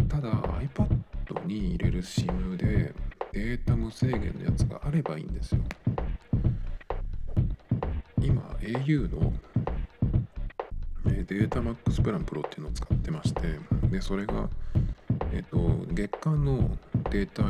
[0.09, 2.93] ただ iPad に入れる SIM で
[3.31, 5.61] データ無制限のやつがあればいいんですよ。
[8.21, 9.33] 今 au の
[11.03, 13.59] データ MAX プランプロっていうのを使ってまして。
[13.89, 14.49] でそれが
[15.31, 16.77] えっ、と月間の
[17.11, 17.49] データ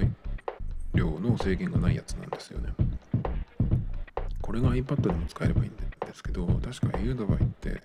[0.96, 2.70] 量の制限がないやつなんですよね。
[4.42, 7.82] これが iPad でも使えればいいんですけど確か au の場合って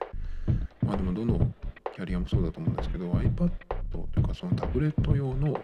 [0.85, 1.51] まあでもどの
[1.95, 3.51] キャリアもそうだと思うんですけど iPad
[3.91, 5.59] というかそのタブレット用の、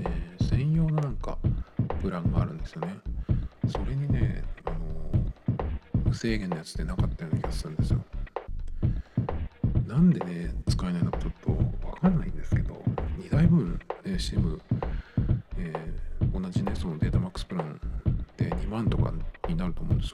[0.00, 1.38] えー、専用のなんか
[2.02, 2.94] プランがあるんですよね。
[3.70, 8.04] それにね、あのー、無制限のやつってなかったような気がするんですよ。
[9.86, 12.74] なんでね使えないのかちょっとわかんないんですけど
[13.18, 14.60] 2台分、ね、SIM、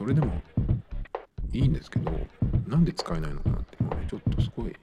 [0.05, 0.35] それでも
[1.51, 2.13] いいんですけど
[2.69, 4.77] なんで使えないのかなっていうのはねちょっとすごい、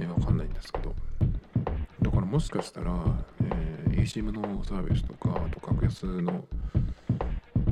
[0.00, 0.92] えー、わかんないんですけど。
[2.02, 2.92] だからもしかしたら、
[3.44, 6.44] えー、eSIM のサービスとかあと格安の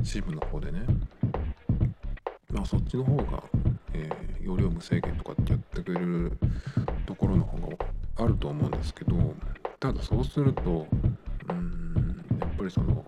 [0.01, 0.85] SIM の方でね。
[2.53, 3.43] まあそっちの方が、
[3.93, 6.37] えー、容量無制限とかってやってくれる
[7.05, 7.75] ところの方が
[8.15, 9.35] あると思うんですけど
[9.77, 10.87] ただそうすると
[11.49, 13.03] うんやっぱりその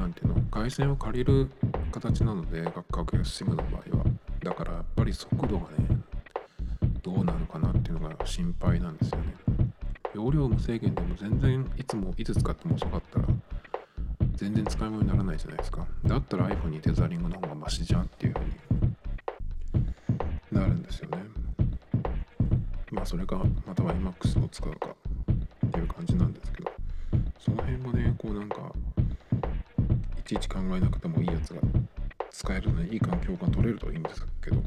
[0.00, 1.48] 何ていうの回線を借りる
[1.92, 4.04] 形なので格安 SIM の場合は。
[4.42, 6.02] だからやっぱり速度がね
[7.02, 9.34] どうなのかなっていうのが心配なんですよね。
[10.14, 13.28] 容量無制限でも全然いつもいつ使っても遅かったら
[14.34, 15.86] 全然使い物にならないじゃないですか。
[16.04, 18.52] だったら iPhone にテザリングの方がマシじゃんっていう風に
[20.50, 21.18] なるんですよね。
[22.90, 24.88] まあそれかまたは iMAX を使うか
[25.68, 26.72] っていう感じなんですけど。
[27.38, 28.72] その辺もねこうなんか
[30.22, 31.60] いちいち考えなくてもいいやつが
[32.30, 34.62] 使えるのでいい環境が取れるといいんですけど。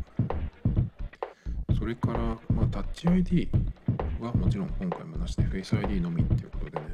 [1.79, 2.19] それから、
[2.53, 3.49] まあ、タッチ ID
[4.19, 6.85] はもちろん今回もなしで Face ID のみっていうことでね。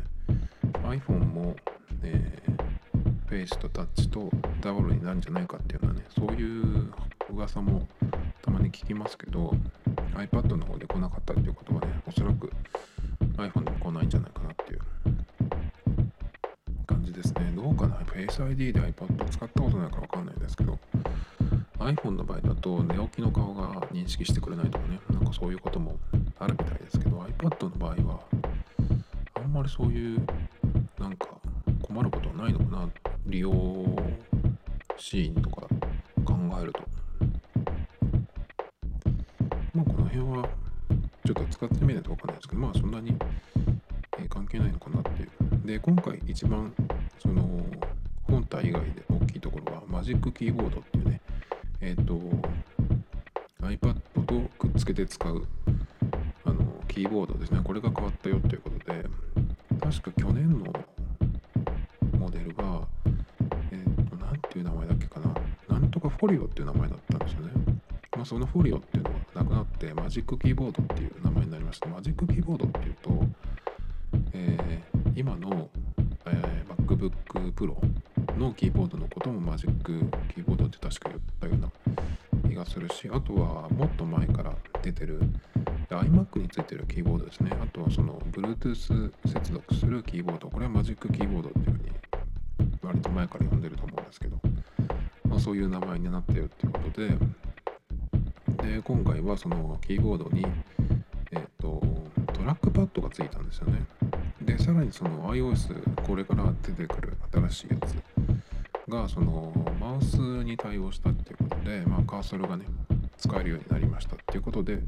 [0.84, 1.56] iPhone も、
[2.04, 4.30] えー、フェイスとタッチと
[4.62, 6.94] ダブルになるんじゃないかっていうのはねそういう
[7.32, 7.88] 噂も
[8.44, 9.56] たまに聞きますけど
[10.14, 12.52] iPad の方で来なかったっていうことはねおそらく
[13.38, 14.51] iPhone でも来ないんじゃないかな。
[18.14, 20.78] ?Face ID で iPad 使ったことないからわかんないですけど、
[21.80, 25.98] iPhone の場合だと寝起きの顔が認識してくれないとかね、なんかそういうことも
[26.40, 28.20] あるみたいですけど、iPad の場合は、
[29.36, 30.20] あんまりそういう、
[31.00, 31.30] なんか
[31.82, 32.90] 困ることはないのかな
[33.26, 33.52] 利用
[34.98, 35.62] シーンとか
[36.24, 36.84] 考えると。
[39.74, 40.50] まあこの辺は、
[41.26, 43.18] ちょっと使ってみないとわかんないですけど、まあそんなに
[44.30, 45.30] 関係ないのかなっていう。
[45.66, 46.74] で、今回一番
[50.12, 51.22] ジックキーボードっていうね
[51.80, 52.20] えっ、ー、と
[53.62, 53.94] iPad
[54.26, 55.48] とくっつけて使う
[56.44, 59.06] あのキーボードですねこれが変わったよということで
[59.80, 60.66] 確か去年の
[62.20, 62.82] モデルが
[63.72, 65.34] えっ、ー、と何ていう名前だっけかな
[65.70, 67.52] なんとがフォリオっていう名前だったんですよね。
[68.18, 70.91] まあ、そのフォリオっていうのはなくなってマジックキーボードっ
[85.02, 85.20] てる。
[85.90, 87.52] iMac についてるキーボードですね。
[87.60, 90.50] あとはその Bluetooth 接続するキーボード。
[90.50, 91.92] これはマジックキーボードっていうふうに
[92.84, 94.40] 割と前から呼んでると思うんですけど、
[95.26, 97.18] まあ、そういう名前になってるっていうことで。
[98.62, 100.46] で今回はそのキーボードに、
[101.32, 101.82] えーと、
[102.32, 103.84] トラックパッドがついたんですよね。
[104.42, 107.96] でさらにその iOS これから出てくる新しいやつ
[108.88, 112.66] がそのマウスに対応したっていうことで、まあ、カーソルがね
[113.22, 114.80] 使えるようになりましたっていうことで、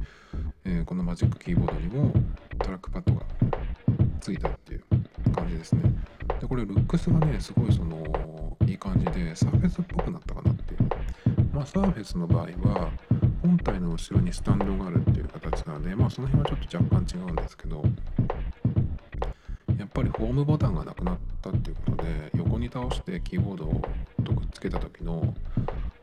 [0.66, 2.12] えー、このマジックキーボードにも
[2.58, 3.22] トラックパッドが
[4.20, 4.84] ついたっていう
[5.32, 5.82] 感じですね。
[6.42, 10.90] でこれルックスがねすごいそのいい感じでサーフェスっぽくなったかなっていう。
[11.54, 12.92] まあサーフェスの場合は
[13.44, 17.84] 本体の後ろにスタンドがあるっていう形なのでまあその辺はちょっと若干違うんですけど
[19.78, 23.82] やっぱりホームボタンがなくなったっていうことで横に倒してキーボードを
[24.24, 25.36] とくっつけた時の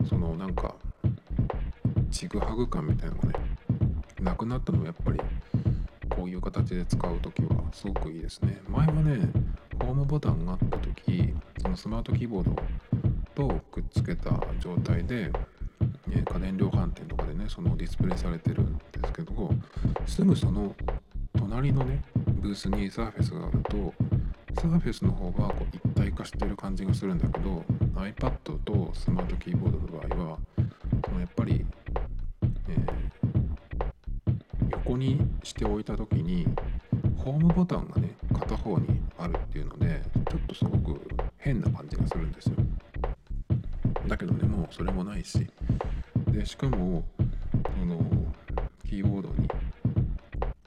[0.08, 0.76] そのなんか
[2.10, 3.34] ちぐはぐ感みたいなのがね
[4.20, 5.20] なくなったのはやっぱり
[6.08, 8.60] こういう形で使う時はすごくいいですね。
[8.68, 9.28] 前はね
[9.80, 12.54] ホームボタンがあった時そのスマートキーボード
[13.34, 15.30] とくっつけた状態で
[16.10, 19.50] え家電量販店とかでねそのディスプレイされてるんですけど
[20.06, 20.74] すぐその
[21.38, 22.02] 隣のね
[22.42, 23.94] ブースにサーフェスがあると
[24.60, 30.38] サーフェスの方がこう一体化してる感じがするんだけど iPad とスマートキーボードの場合は
[31.04, 31.64] そのやっぱり、
[35.42, 36.46] しておいた時に
[37.16, 41.00] ホームボタンがね片方にあるっていうのでちょっとすごく
[41.38, 42.56] 変な感じがするんですよ。
[44.06, 45.46] だけどねもうそれもないし。
[46.28, 47.04] でしかも
[47.78, 47.98] その
[48.88, 49.48] キーボードに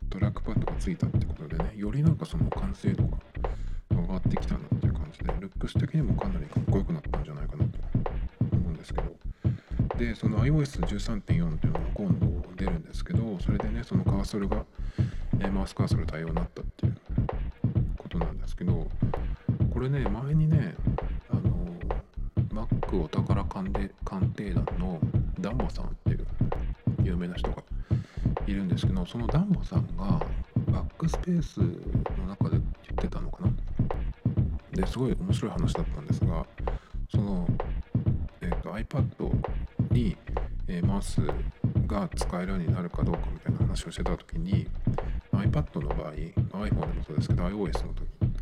[0.09, 3.12] トラックパッドがついたってことでねよりなんかその完成度が
[10.43, 14.65] でその iOS13.4 っていうのが今度出るんですけどそれでねそのカーソルが、
[15.39, 16.95] えマウスカーソル対応になったっていう
[17.97, 18.87] ことなんですけど
[19.73, 20.75] これね前にね
[21.29, 23.71] あの Mac お宝鑑
[24.35, 24.99] 定団の
[25.39, 26.27] ダンボさんっていう
[27.03, 27.63] 有名な人が
[28.45, 30.19] いるんですけどそのダンボさんが
[30.67, 33.51] バックスペースの中で言ってたのかな？
[34.71, 36.45] ですごい面白い話だったんですが
[37.11, 37.47] その、
[38.41, 40.17] えーと、iPad に、
[40.67, 41.21] えー、マウス
[41.87, 44.67] が使えるようになるかどうかみたいな話をしてた時に
[45.31, 47.93] iPad の場合 iPhone でもそうですけど iOS の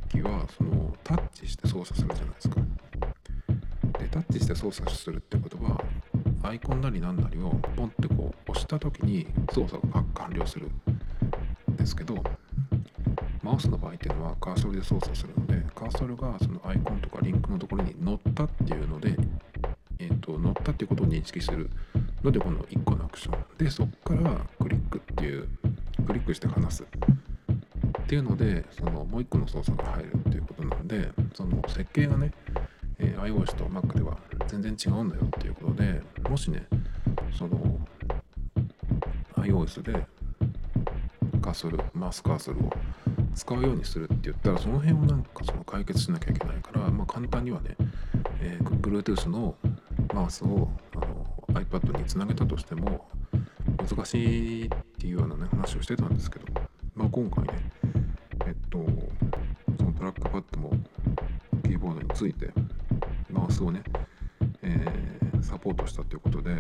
[0.09, 2.55] 時はそのタッチして操作するじゃないですか。
[3.99, 5.79] でタッチして操作するってことは
[6.43, 10.69] アイコンなり何なりをポンってこう押した時に操作が完了する
[11.71, 12.15] んですけど
[13.43, 19.15] マウスの場合っていうのはカーソルで操作するのでカーソルがそのアイコンとかリンクのところに乗ったっていうので、
[20.41, 21.69] 乗ったっていうことを認識する
[22.23, 25.47] のでこの1個のアクションでそこからクリックっていう
[26.05, 26.87] クリックして離すっ
[28.07, 32.31] ていうのでそのもう1個の操作が入るっていうことなんでその設計がね
[33.03, 36.67] え、iOS と Mac では全然違うんだよっていうことでもしね
[37.37, 37.79] その
[39.37, 40.05] iOS で
[41.41, 42.69] カーソルマウスカーソルを
[43.33, 47.75] 使うようにするって言ったらその辺をなんかその解決しなきゃいけないから、まあ、簡単にはね、
[48.39, 49.55] えー、Bluetooth の
[50.13, 53.07] マウスをあの iPad につなげたとしても
[53.77, 54.69] 難しいっ
[54.99, 56.45] ていうようなね話をしてたんですけど、
[56.95, 57.71] まあ、今回ね
[58.45, 58.79] えっと
[59.77, 60.71] そのトラックパッドも
[61.63, 62.49] キーボードについて
[63.29, 63.81] マウスをね、
[64.61, 66.55] えー、サポートしたということで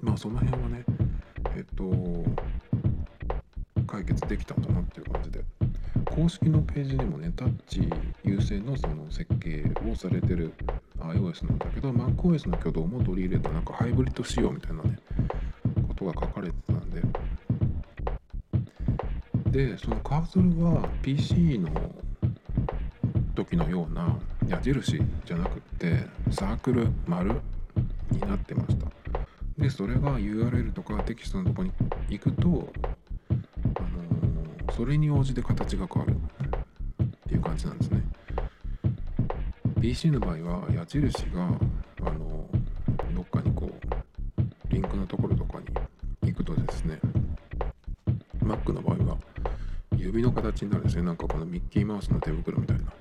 [0.00, 0.84] まあその辺はね
[1.56, 1.84] えっと
[3.86, 5.42] 解決できたんだなっていう感じで
[6.10, 7.88] 公式のページにもねタッチ
[8.24, 10.52] 優先のその設計をされてる
[11.00, 14.98] iOS なんだけど MacOS の挙動も取り入れたなんかハイブリッド仕様みたいなね
[15.88, 17.02] ことが書かれてたんで。
[19.50, 21.70] でそのカーソルは PC の
[23.34, 27.40] 時のような矢印じゃなくってサークル丸
[28.10, 28.86] になってました。
[29.56, 31.72] でそれが URL とかテキストのとこに
[32.08, 32.72] 行くと、
[33.30, 36.16] あのー、それに応じて形が変わる
[37.02, 38.02] っていう感じなんですね。
[39.80, 41.44] PC の場合は矢印が、
[42.02, 42.48] あの、
[43.14, 45.66] どっかにこうリンクのところとかに
[46.30, 46.98] 行くとですね
[48.42, 49.18] Mac の場合は
[49.96, 51.02] 指の形になるんですね。
[51.02, 52.92] なんかこのミッキーマウスの手袋みたいな。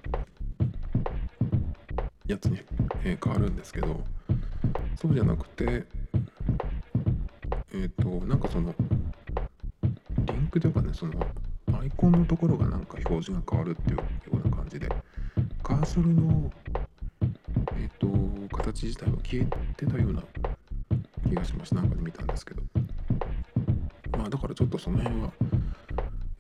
[2.28, 2.60] やつに、
[3.04, 4.04] え、変わるんですけど
[5.00, 5.86] そうじゃなくて
[7.74, 8.76] えっ、となんかその
[10.26, 11.14] リンクというかねその
[11.80, 14.04] アイコンのところがなんか表示が変わるっていうよ
[14.34, 14.90] うな感じで
[15.64, 16.50] カーソルの、
[18.78, 20.24] 形自体は消えてたような
[21.28, 21.74] 気がします。
[21.74, 22.62] なんかで見たんですけど。
[24.16, 25.32] まあだからちょっとその辺は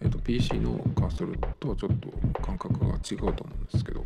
[0.02, 4.06] えっ、と PC のカーソルとはちょっと感覚が違うと思うんですけど。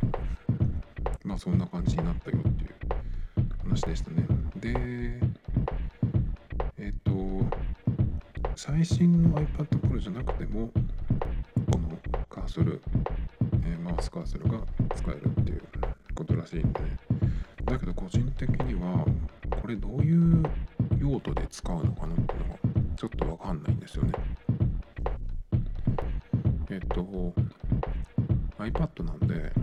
[1.23, 2.75] まあそんな感じになったよっていう
[3.63, 4.25] 話でしたね。
[4.55, 5.19] で
[6.77, 7.11] えっ、と
[8.55, 10.71] 最新の iPad Pro じゃなくても
[11.69, 11.97] この
[12.29, 12.81] カーソル、
[13.65, 14.59] えーマウスカーソルが
[14.95, 15.61] 使えるっていう
[16.15, 17.10] ことらしいんでね。
[17.71, 19.05] だけど個人的には
[19.61, 20.43] これどういう
[20.99, 22.59] 用途で使うのかなっていうのが
[22.97, 24.11] ちょっとわかんないんですよね。
[26.69, 27.33] えっと
[28.59, 29.53] iPad なんで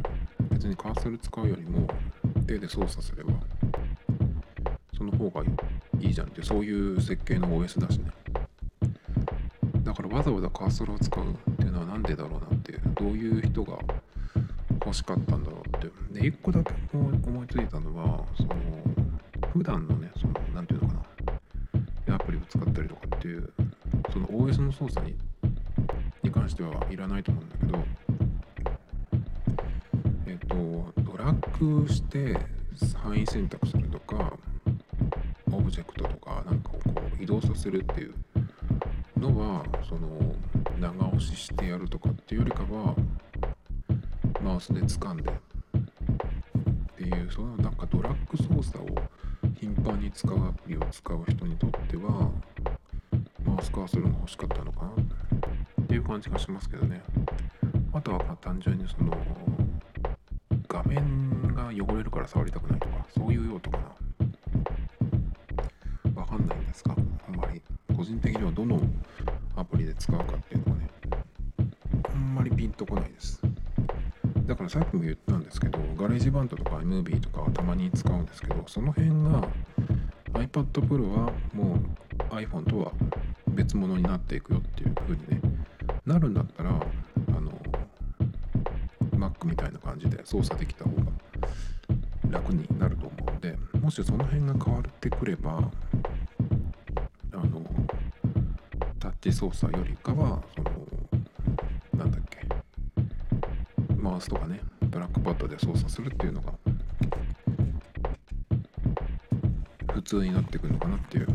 [0.50, 1.86] 別にカーソル使うよりも
[2.46, 3.32] 手で操作すれば
[4.96, 5.44] その方が
[6.00, 8.11] いいじゃんってそういう設計の OS だしね。
[9.82, 13.78] だからわざわざカーソルを使うっていうのは何でだろうなってどういう人が
[14.89, 16.18] 欲しかったんだろうって。
[16.18, 18.55] で一個だけ思いついたのはその
[19.53, 20.95] 普段のねその何ていうのか
[22.07, 22.14] な。
[22.14, 23.53] アプリを使ったりとかっていう
[24.11, 25.14] その OS の操作に
[26.22, 27.84] に関してはいらないと思うんだけど
[30.26, 32.39] えっとドラッグして
[32.95, 34.32] 範囲選択するとか
[35.53, 38.14] オブジェクトとかなんかをこう移動させるっていう
[39.18, 40.09] のはその
[40.80, 42.95] 長押ししてやるとかっていうよりかは
[44.49, 45.34] マウスで掴んでっ
[46.96, 48.88] ていうそのなんかドラッグ操作を
[49.61, 52.30] 頻繁に使うアプリを使う人にとっては
[53.44, 54.92] マウスカーソルが欲しかったのかな
[55.82, 57.03] っていう感じがしますけどね。
[57.92, 59.12] あとはま単純にその
[60.66, 63.88] 画面が汚れるから触りたくないとかそういう用途かな
[74.68, 79.48] だからさっきも言ったんですけど GarageBand とか iMovie とかはたまに使うんですけどその辺が
[80.34, 81.76] iPad Pro はも
[82.30, 82.92] う iPhone とは
[83.48, 85.40] 別物になっていくよっていう風にね
[86.04, 86.72] なるんだったらあ
[87.40, 87.52] の
[89.12, 90.66] Mac みたいな感じで操作で
[105.59, 106.52] 操作するっていうのが
[109.92, 111.28] 普通になってくるのかなっていう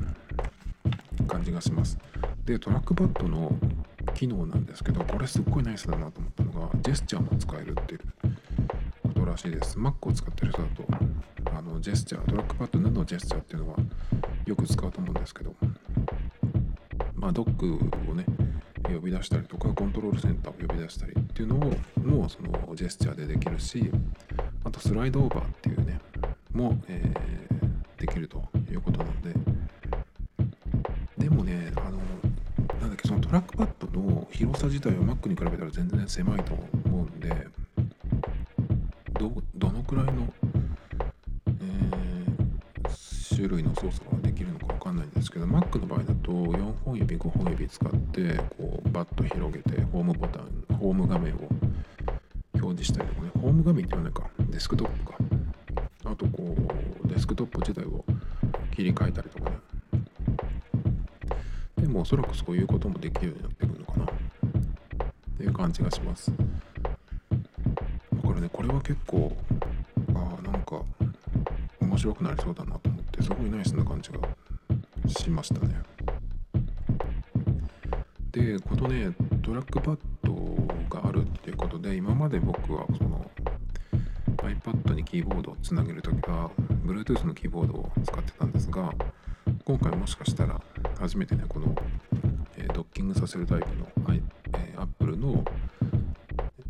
[1.27, 1.97] 感じがします。
[2.45, 3.55] でトラックパッドの
[4.13, 7.99] 機能なんですけどこれすっごいナイスだなと思ったのがジェスチャーも使えるっていう
[9.03, 9.77] ことらしいです。
[9.77, 10.85] Mac を使ってる人だと
[11.55, 13.77] あのジェスチャートラックパッド7のジェスチャーっていうのは
[14.45, 15.53] よく使うと思うんですけど
[17.15, 18.25] まあドックをね
[18.83, 21.59] 呼び出したりとかコントロールセンターを呼び出したりっていうのを
[22.03, 23.89] もうそのジェスチャーでできるし
[24.63, 25.99] あとスライドオーバーっていうね
[26.51, 27.63] も、えー
[27.97, 29.33] できるということなので。
[31.17, 31.91] でもねあの
[32.81, 36.53] なんだっけそのトラックパッドの広さ自体は Mac に比べたら全然狭いと
[36.85, 37.29] 思うんで
[39.13, 40.33] どどのくらいの、
[41.47, 42.33] えー
[43.35, 44.17] 種類の操作が
[47.13, 51.37] 指5本指使ってこうバッと広げてホームボタンホーム画面を
[52.53, 53.31] 表示したりとかね。
[53.39, 54.29] ホーム画面って言わないか。
[54.49, 55.17] デスクトップか。
[56.05, 56.55] あとこ
[57.03, 58.03] うデスクトップ自体を
[58.75, 59.57] 切り替えたりとかね。
[61.77, 64.05] でもおそらくそういうこともできるようになってくるのかな。
[64.05, 64.07] っ
[65.37, 66.31] ていう感じがします。
[66.31, 66.37] だ
[68.29, 69.35] からねこれは結構
[70.15, 70.81] ああなんか
[71.81, 74.19] 面白くなりそうだなと思ってすごいナイスな感じが
[75.07, 75.92] しましたね。
[78.33, 79.13] でこのね
[79.43, 80.33] トラックパッド
[80.89, 83.29] があるっていうことで今まで僕はその
[84.37, 86.49] iPad にキーボードをつなげるときは
[86.83, 88.91] Bluetooth のキーボードを使ってたんですが
[89.63, 90.59] 今回もしかしたら
[90.99, 91.75] 初めてねこの、
[92.57, 95.45] えドッキングさせるタイプの、え Apple の、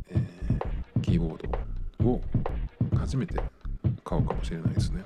[0.09, 0.21] え
[1.01, 1.47] キーボー
[2.03, 2.21] ドを
[2.97, 3.35] 初めて
[4.03, 5.03] 買うかもしれないですね。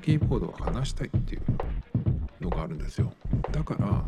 [0.00, 1.42] キーボードを離したいっていう
[2.44, 3.12] のがあるんですよ。
[3.50, 4.04] だから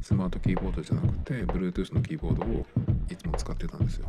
[0.00, 2.66] スマートキーボードじゃなくて Bluetooth のキーボードを
[3.10, 4.08] いつも使ってたんですよ。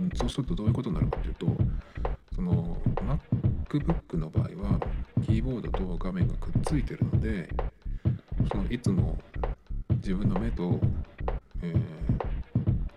[0.00, 1.46] うんそうするとどういうことになるかっていうと
[2.34, 2.76] その
[3.68, 4.80] MacBook の場合は
[5.24, 7.48] キーボードと画面がくっついてるので
[8.50, 9.18] そのいつも
[10.02, 10.80] 自分の目と
[11.62, 11.80] えー、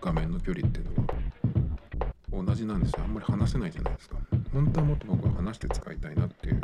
[0.00, 3.02] 画面の距離っていうのは同じなんですよ。
[3.02, 4.16] あんまり話せないじゃないですか。
[4.52, 6.60] 本当はもっと僕は話して使いたいなっていう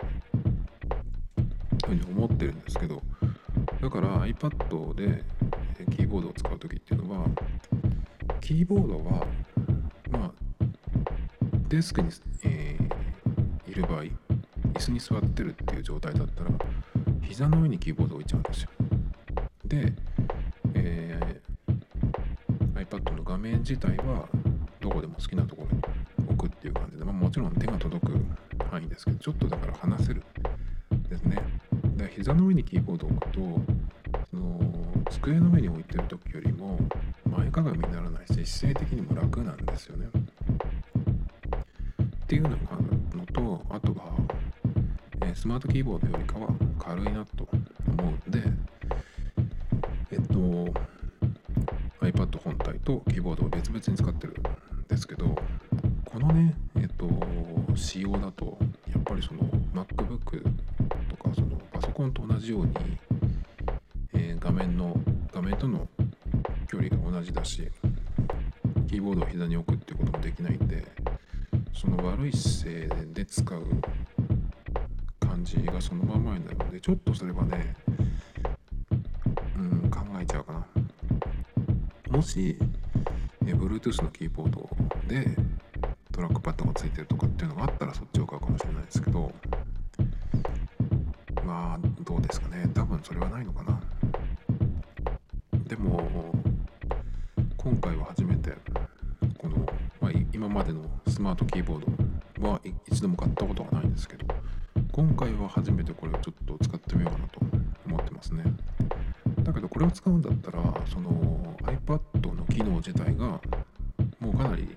[1.91, 3.03] ふうに思ってるんですけど
[3.81, 5.25] だから iPad で
[5.97, 7.27] キーボードを使う時っていうのは
[8.41, 9.27] キーボードは
[10.11, 10.33] まあ
[11.69, 12.11] デスクに、
[12.45, 14.13] えー、いる場合椅
[14.79, 16.51] 子に座ってるっていう状態だったら
[17.23, 18.71] 膝の上にキーボードを置いちゃうんですよ。
[19.65, 19.93] で、
[20.75, 24.29] えー、iPad の画面自体は
[24.81, 25.83] どこでも好きなところに
[26.29, 28.13] 置くっていう感じで、まあ、もちろん手が届く
[28.71, 30.23] 範囲ですけどちょっとだから離せる
[31.09, 31.60] ですね。
[32.17, 33.41] 膝の上にキーボードを置くと
[34.31, 34.61] その
[35.11, 36.79] 机の上に置いてる時よりも
[37.25, 40.07] 前かがみにならないし姿勢的にも楽なんですよね。
[42.25, 42.57] っていうのが
[43.17, 44.17] のとあとは、
[45.23, 46.49] えー、スマートキーボードよりかは
[46.79, 47.49] 軽いなと
[47.99, 48.43] 思うんで
[76.91, 77.75] まになるのでちょっとすればね
[79.57, 80.67] うん考えちゃうかな。
[82.17, 82.59] もし
[83.47, 84.69] え Bluetooth のキーボード
[85.07, 85.37] で
[86.13, 89.33] トラックパッドがついてるとかっていうのがあったらそっちを買うかもしれないですけど
[91.45, 92.69] まあどうですかね。
[92.75, 93.81] 多分それはないのかな。
[95.67, 96.33] でも
[97.57, 98.53] 今回は初めて
[99.39, 99.57] この、
[100.01, 101.85] まあ、今までのスマートキーボー
[102.41, 102.61] ドは
[102.91, 104.27] 一度も買ったことがないんですけど
[104.93, 107.41] 今回は初めてこれをちょっと使ってみようかなと
[107.87, 108.43] 思ってますね。
[109.45, 110.63] だけどこれを使うんだったら
[110.93, 113.41] その iPad の機能自体が
[114.19, 114.77] もうかなり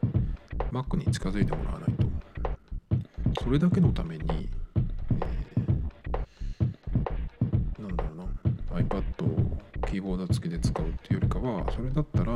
[0.71, 3.43] Mac に近づいてもらわないと。
[3.43, 8.81] それだけのために、えー、なんだろうな。
[8.81, 9.57] iPad を
[9.87, 12.31] キーボード付きで使うっていうよりかはそれだったら、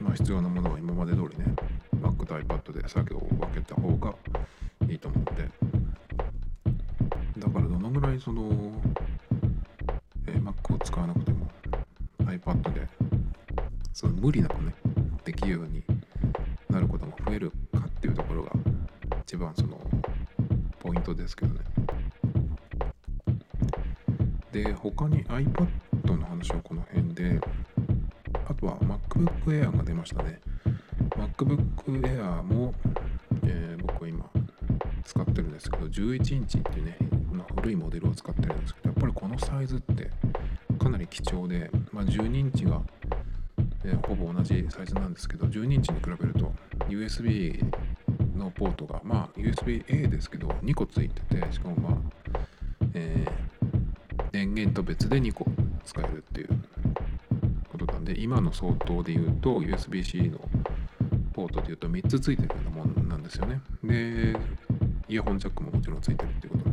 [0.00, 1.54] まあ、必要なものは今まで通りね
[2.00, 4.14] Mac と iPad で作業を分けた方が
[4.88, 5.75] いいと思うんで。
[7.46, 8.50] だからどのぐらいその、
[10.26, 11.48] えー、Mac を使わなくても
[12.24, 12.88] iPad で
[13.92, 14.74] その無理なくね
[15.24, 15.84] できるように
[16.68, 18.50] なることが増えるかっていうところが
[19.22, 19.80] 一番その
[20.80, 21.60] ポイントですけどね。
[24.52, 25.68] で他に iPad
[26.04, 27.40] の話はこの辺で
[28.48, 30.40] あとは MacBook Air が出ましたね。
[31.10, 32.74] MacBook Air も、
[33.44, 34.28] えー、僕は今
[35.04, 36.98] 使ってるんですけど11インチっていうね、
[37.70, 40.10] いモデルを使ってるんですけどやっぱりこのサイズって
[40.78, 42.80] かなり貴重で、まあ、12インチが、
[43.84, 46.52] えー、ほぼ同じサイズなんですけど12インチに比べると
[46.88, 47.64] USB
[48.36, 51.96] のポートがまあ USB-A ですけど2個ついててしかもまあ、
[52.94, 55.46] えー、電源と別で2個
[55.84, 56.48] 使えるっていう
[57.70, 60.38] ことなんで今の相当で言うと USB-C の
[61.32, 63.60] ポートで言うと3つついてるようなもんなんですよね。
[63.84, 64.34] で
[65.08, 66.65] イヤホンジャックももちろんついてるっていうこと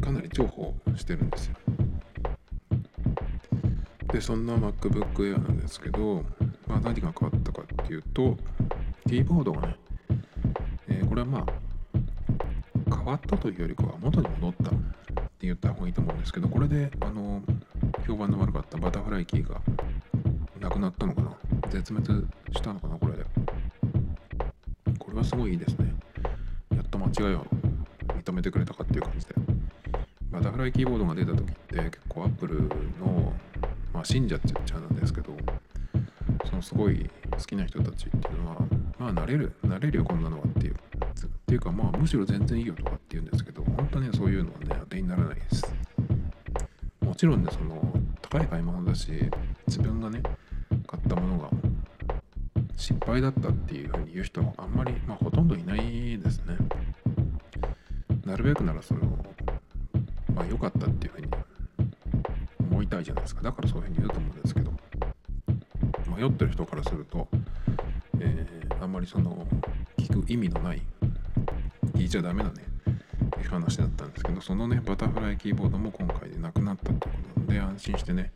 [0.00, 1.56] かなり重宝してるんですよ。
[4.12, 6.24] でそんな MacBook Air なんですけど、
[6.66, 8.36] まあ、何が変わったかっていうと
[9.08, 9.76] キーボードがね、
[10.88, 14.78] えー、これはまあ変わったというよりかは元に戻ったっ
[15.38, 17.40] て言った方がいいと思うんですけどこれであの
[18.06, 19.60] 評判の悪かったバタフライキーが
[20.60, 21.36] なくなったのかな。
[21.70, 23.24] 絶滅したのかなこれで。
[24.98, 25.94] これはすごいいいですね。
[26.74, 27.46] やっと間違いを
[28.22, 29.49] 認めてくれたかっていう感じで。
[30.30, 32.62] バタフライキーボードが出た時って結構アップル
[33.00, 33.32] の、
[33.92, 35.32] まあ、信者って言っちゃうんですけど
[36.48, 38.56] そのすごい好きな人たちっていうのは
[38.98, 40.74] まあ慣れる慣れるよこんなのはっていう。
[40.74, 45.74] っていうかまあむしろ全然いいよとかって言うんですけど本当にそういうのはね当てにならないです。
[47.00, 49.10] もちろんねその高い買い物だし
[49.66, 50.22] 自分がね
[50.86, 51.50] 買ったものが
[52.76, 56.56] 失敗だったっていうふうに言う人はあんまりまあほとんどいないですね。
[58.24, 59.09] なるべくならその
[60.40, 61.28] まあ良かったっていうふうに
[62.70, 63.42] 思いたいじゃないですか。
[63.42, 64.72] だからそういうふうに言うと思うんですけど。
[66.16, 67.28] 迷ってる人からすると
[68.18, 69.46] えー、あんまりその
[69.96, 70.82] 聞く意味のない
[71.94, 72.62] 聞いちゃダメなね
[73.48, 78.32] 話だったんですけどそのねバタフライキーボードも今回でなくなったってことなので安心してね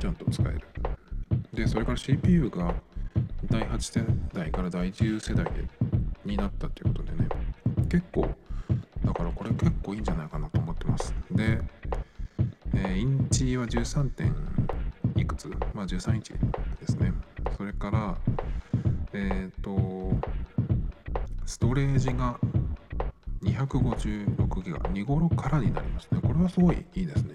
[0.00, 0.60] ちゃんと使える。
[1.52, 2.74] でそれから CPU が
[3.50, 5.64] 第8世代から第10世代で
[6.24, 7.28] になったっていうことでね
[7.88, 8.28] 結構
[9.04, 10.55] だからこれ結構いいんじゃないかなと
[10.96, 11.14] ます。
[11.30, 11.60] で、
[12.74, 14.34] えー、インチは13点
[15.14, 16.38] いくつ、まあ、13インチで
[16.86, 17.12] すね。
[17.56, 18.16] それから
[19.12, 20.16] えっ、ー、と
[21.44, 22.38] ストレージが
[23.42, 24.78] 256ギガ。
[24.78, 26.20] 2頃からになりますね。
[26.20, 27.34] これはすごいいいですね。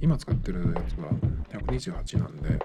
[0.00, 1.10] 今使ってるやつは
[1.50, 2.58] 128なんで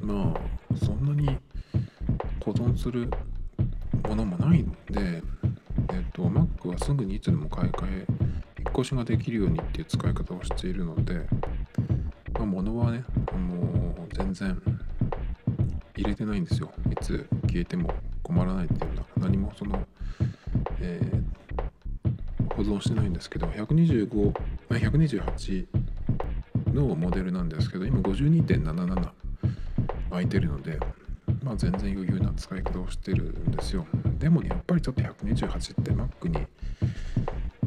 [0.00, 1.38] まあそんなに
[2.44, 3.08] 保存する
[4.08, 5.22] ものもないんで
[5.92, 7.45] えっ、ー、と Mac はすぐにいつでも
[8.76, 11.26] 越しができるようにっていう使い方をしているので、
[12.34, 14.60] まあ、物はねもう全然
[15.96, 16.70] 入れてないんですよ。
[16.90, 19.06] いつ消えても困らないっていうのは。
[19.16, 19.82] 何もその、
[20.80, 24.32] えー、保存してないんですけど125、
[24.68, 25.66] 128
[26.74, 29.10] のモデルなんですけど今52.77
[30.10, 30.78] 空いてるので
[31.42, 33.86] まあ全然余裕な使い方をしてるんですよ。
[34.18, 36.46] でもねやっぱりちょっと128って Mac に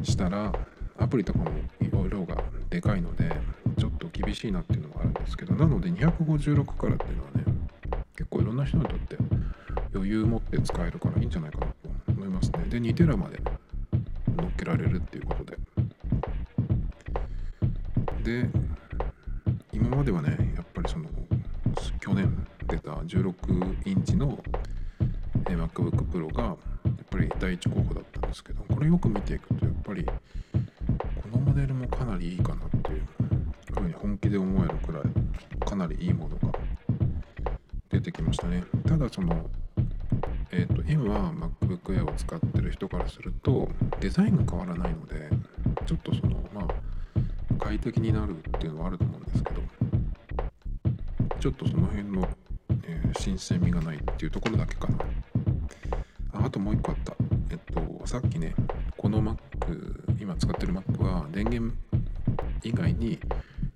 [0.04, 0.52] したら
[1.00, 2.36] アプリとかもいろいろが
[2.68, 3.30] でかいので
[3.78, 7.44] ちょっと厳しいなっていうのがあるんですけどなので256からっていうのはね
[8.16, 9.16] 結構いろんな人にとって
[9.94, 11.72] 余裕持って使えるからいいんじゃないかなと
[12.08, 12.64] 思いますね。
[12.68, 13.40] で2テラまで
[14.36, 15.58] 乗っけられるっていうことで。
[18.22, 18.48] で
[19.72, 21.06] 今まではねやっぱりその
[22.00, 24.38] 去年出た16インチの
[25.44, 26.56] MacBook Pro がやっ
[27.10, 29.69] ぱり第一候補だったんですけどこれよく見ていくとやっぱりこの
[31.50, 33.02] モデルもかなりいいかなっていう
[33.74, 35.02] ふうに本気で思えるくらい
[35.68, 36.56] かなりいいものが
[37.88, 39.50] 出てきましたねただその
[40.52, 45.28] えっ、ー、と今 MacBook Air を使ってる人からするとデザインが変わらないので
[45.86, 49.60] ちょっとそのまあ快適になるっていうのはあると思うんですけど
[51.40, 52.28] ちょっとその辺の、
[52.84, 54.98] えー、新鮮味がないっていうところだけかな
[56.34, 57.16] ああともう一個あった
[57.50, 58.54] えっとさっきね
[58.96, 59.49] この Mac
[60.20, 61.74] 今使ってる Mac は電源
[62.62, 63.18] 以外に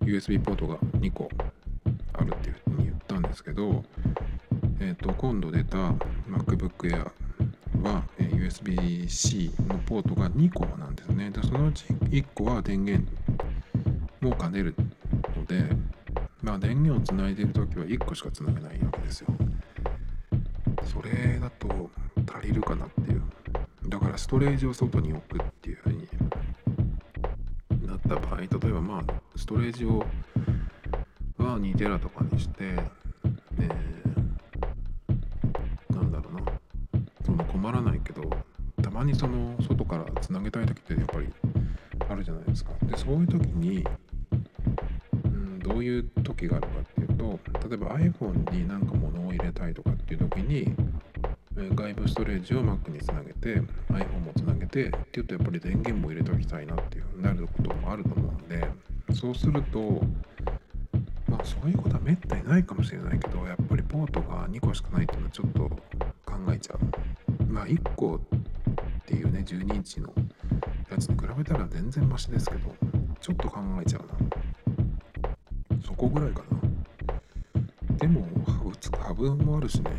[0.03, 1.31] USB ポートが2個
[2.13, 3.83] あるっていうふうに言ったんですけど
[4.79, 5.79] えっと今度出た
[6.29, 7.11] MacBook Air
[7.83, 11.31] は USB-C のポートが2個なんですね。
[11.31, 13.11] でそのうち1個は電源
[14.21, 14.75] も兼ねる
[15.37, 15.65] ので
[16.43, 19.29] まあ電源をつないでいる時は1個しかつなげないわけですよ。
[20.85, 21.91] それだと
[22.33, 23.23] 足りるかなっていう。
[23.89, 25.47] だからストレージを外に置くっ
[28.15, 29.03] た場合例えばまあ
[29.37, 30.05] ストレージを
[31.39, 36.41] は2テラとかにして、えー、なんだろうな。
[37.25, 38.23] その困らないけど
[38.83, 41.29] たまにその外からつなげたい時ってやっぱり
[42.09, 42.73] あるじゃないですか。
[42.83, 43.85] でそういう時に
[45.25, 50.75] うんどういう時があるかっていうと例えば iPhone に何か物を入れたいとかっていう時に
[51.75, 53.61] 外部ストレージを Mac につなげて
[53.91, 58.67] iPhone もつなげてっていうとやっぱり電源も入れておきたいなっていうなることもあると思うんで
[59.15, 60.03] そうすると
[61.29, 65.61] まあそういうことはめったにないかもしれないけどやっぱりポートが2個しかないっていうのはちょっと
[66.25, 67.45] 考えちゃう。
[67.45, 68.21] まあ1個っ
[69.07, 70.13] ていうね12インチの
[70.91, 72.75] やつに比べたら全然マシですけど
[73.21, 74.07] ちょっと考えちゃう
[75.73, 75.81] な。
[75.85, 77.97] そこぐらいかな。
[77.97, 78.27] でも
[79.05, 79.91] 株もあるしね。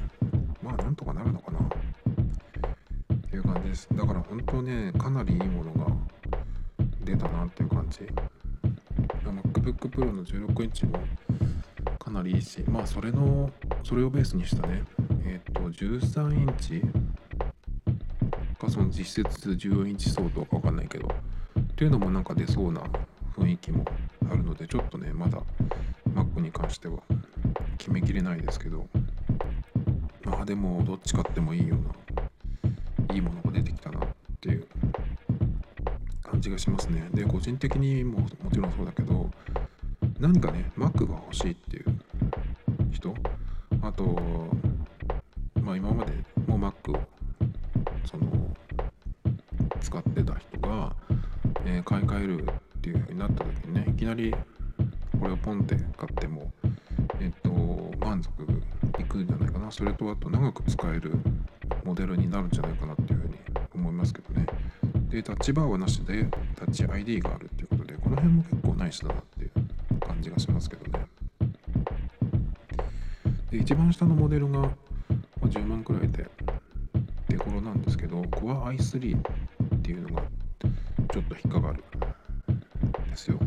[0.62, 1.60] まあなんとかなるのかな。
[1.60, 3.88] っていう感じです。
[3.94, 5.95] だから本当ねかなりいいものが
[7.06, 8.00] 出たなっていう感じ。
[9.66, 11.00] MacBook Pro の16インチも
[11.98, 13.52] かなりいいしまあそれの
[13.84, 14.84] それをベースにしたね
[15.26, 16.82] えっ、ー、と13インチ
[18.60, 21.08] かその実質14インチ相当か分かんないけど
[21.60, 22.82] っていうのもなんか出そうな
[23.38, 23.86] 雰囲気も
[24.30, 25.40] あるのでちょっとねまだ
[26.14, 27.00] Mac に関しては
[27.78, 28.86] 決めきれないですけど
[30.26, 34.08] まあでもどっち買ってもいいようないいものが出てきたなっ
[34.42, 34.68] ていう
[36.36, 37.08] 感じがしますね。
[37.14, 39.30] で個人的にももちろんそうだけど
[40.20, 41.86] 何かね Mac が欲しいっていう
[42.92, 43.14] 人
[43.82, 44.04] あと
[45.62, 46.12] まあ今まで
[46.46, 47.00] もう Mac を
[48.04, 48.54] その
[49.80, 50.94] 使ってた人が、
[51.66, 54.36] えー、買い替えるっていう風になった時にねいきなり
[55.18, 56.52] これをポンって買っても
[57.22, 57.50] えっと
[58.06, 58.30] 満足
[59.00, 59.72] いくんじゃないかな。
[59.72, 61.14] それとあと長く使える
[61.86, 62.95] モデルになるんじゃないかな
[65.16, 66.26] でタッチバーはなしで
[66.58, 71.06] タッチ ID があるっていうことでこの辺も結構ナイスだなっていう感じがしますけどね
[73.50, 74.70] で一番下のモデルが
[75.42, 76.30] 10万くらいで
[77.30, 80.24] 手頃なんですけど Core i3 っていうのが
[81.14, 81.84] ちょっと引っかかる
[83.10, 83.40] ですよ。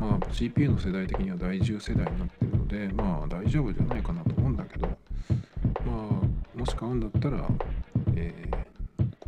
[0.00, 4.94] まあ CPU の世代的には第10世代になってるのでまあ大丈夫じゃないかなと思うんだけどま
[6.56, 7.46] あもし買うんだったら、
[8.16, 8.67] えー、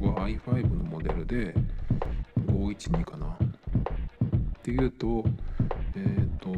[0.06, 1.54] は i5 のモデルで
[2.46, 3.26] 512かな。
[3.26, 5.24] っていうと
[5.94, 6.50] えっ、ー、と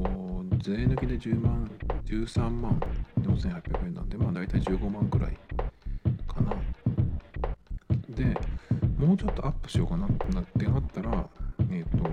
[0.63, 1.71] 税抜きで10万
[2.07, 2.81] 13万
[3.21, 5.39] 4800円なんでまあ大体15万くらい
[6.27, 6.55] かな。
[8.11, 8.25] で
[8.99, 11.29] もうちょっとアップしようかなってなってなったら
[11.71, 12.11] えっ、ー、と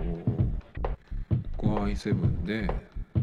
[1.58, 2.70] Core i7 で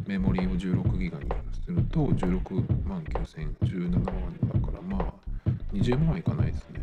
[0.07, 1.29] メモリーを16ギガに
[1.65, 4.05] すると16万9000、17万
[4.53, 5.13] だからまあ
[5.73, 6.76] 20万はいかないですね。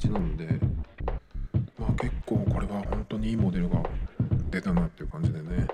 [0.00, 0.48] じなので
[1.78, 3.82] まあ結構これは本当にいいモデルが
[4.50, 5.66] 出たなっていう感じでね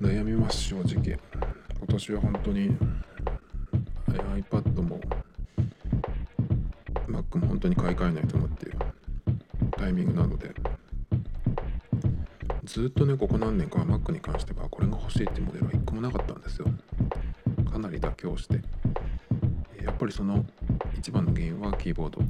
[0.00, 1.18] 悩みます正直。
[1.78, 2.76] 今年は本当に
[4.06, 5.00] iPad も
[7.06, 8.76] Mac も本当に買い替えないとなっていう
[9.72, 10.54] タイミングなので。
[12.64, 16.66] ずっとねここ何年かは Mac に関してはこれが欲しいっていうモデルは1個もなかったんですよ。
[17.70, 18.60] かなり妥協して。
[19.82, 20.44] やっぱりその
[20.98, 22.20] 一番の原因はキーボード。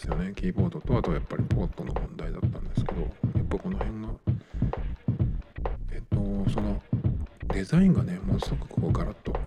[0.00, 0.32] ですよね。
[0.34, 4.08] キーボードとあとはやっぱりポートの問題だったんですけどやっぱこの辺が
[5.92, 6.82] えっとその
[7.52, 9.38] デザインがねものすごくこうガラッと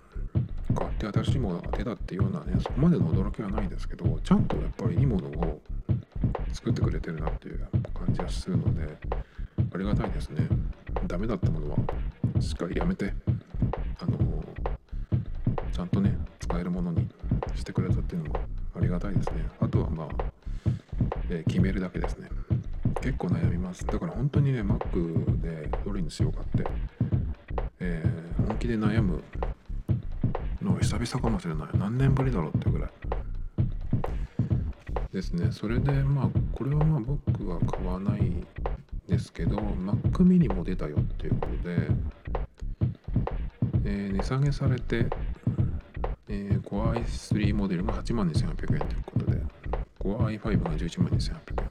[0.68, 5.60] 変わって新しいものが出たっていうようなねそこまでの驚きはないですけどちゃんとやっぱりいいものを
[6.52, 8.96] 作ってくれてるなっていう感じはするので
[9.74, 10.46] ありがたいですね。
[11.08, 11.76] ダメだったものは
[12.40, 13.12] しっかりやめて
[14.00, 14.18] あの
[15.72, 17.08] ちゃんとね使えるものに
[17.56, 18.40] してくれたっていうのも
[18.76, 19.48] ありがたいですね。
[19.60, 20.08] あとはまあ、
[21.34, 22.28] え、決めるだけですね。
[23.00, 23.84] 結構悩みます。
[23.86, 26.64] だから本当にね Mac でどれにしようかって、
[27.80, 29.22] えー、本気で悩む
[30.62, 31.68] の久々かもしれない。
[31.74, 32.90] 何年ぶりだろうっていうぐらい。
[35.12, 35.50] ですね。
[35.52, 38.32] それでまあこれはまあ僕は買わない
[39.08, 41.88] ですけど Mac mini も出たよっていうことで、
[43.84, 45.06] え、値下げされて、
[46.28, 49.13] えー、Core i3 モデルが8万2800円というこ
[50.04, 51.64] Core i5 が11万2800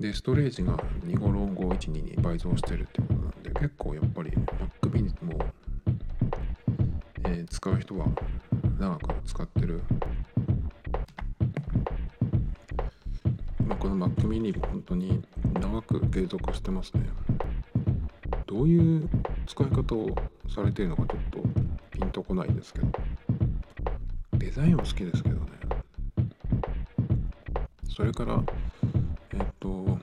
[0.00, 5.38] でストレージが2頃512に倍増してるってことなんで結構やっぱり Mac mini も、
[7.26, 8.06] えー、使う人は
[8.78, 9.82] 長く使ってる。
[13.66, 15.22] まあ、この Mac mini も本当に
[15.60, 17.02] 長く継続してますね。
[18.46, 19.08] どういう
[19.46, 20.14] 使い方を
[20.48, 21.40] されてるのかちょっと
[21.90, 22.86] ピンとこないですけど。
[24.38, 25.37] デザインは好きですけど。
[27.98, 28.40] それから
[29.32, 29.98] えっと個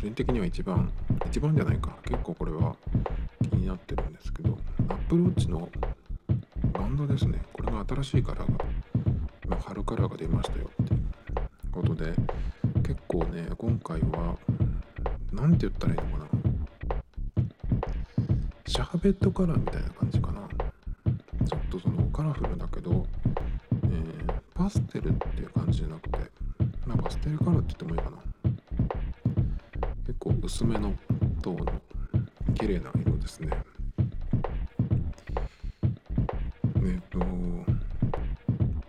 [0.00, 0.88] 人的には一番
[1.26, 1.96] 一番じゃないか。
[2.04, 2.76] 結構これは
[3.42, 4.56] 気になってるんですけど
[4.88, 5.68] Apple Watch の
[6.72, 7.42] バンドですね。
[7.52, 10.70] これが新しいカラーが、春カラーが出ましたよ。
[10.80, 11.00] っていう
[11.72, 12.12] ことで
[12.84, 14.38] 結構ね今回は
[15.32, 16.26] 何て言ったらいいのかな。
[18.64, 20.42] シャーベットカラーみたいな感じかな。
[21.48, 23.04] ちょっとそのカラフルだけど、
[23.86, 26.31] えー、パステルっていう感じじゃなくて
[26.92, 28.18] まあパステルカラーって言ってもいいかな。
[30.06, 30.94] 結構薄めの
[31.40, 31.72] トーンの
[32.54, 33.48] 綺麗な色ですね。
[36.84, 37.18] えっ、と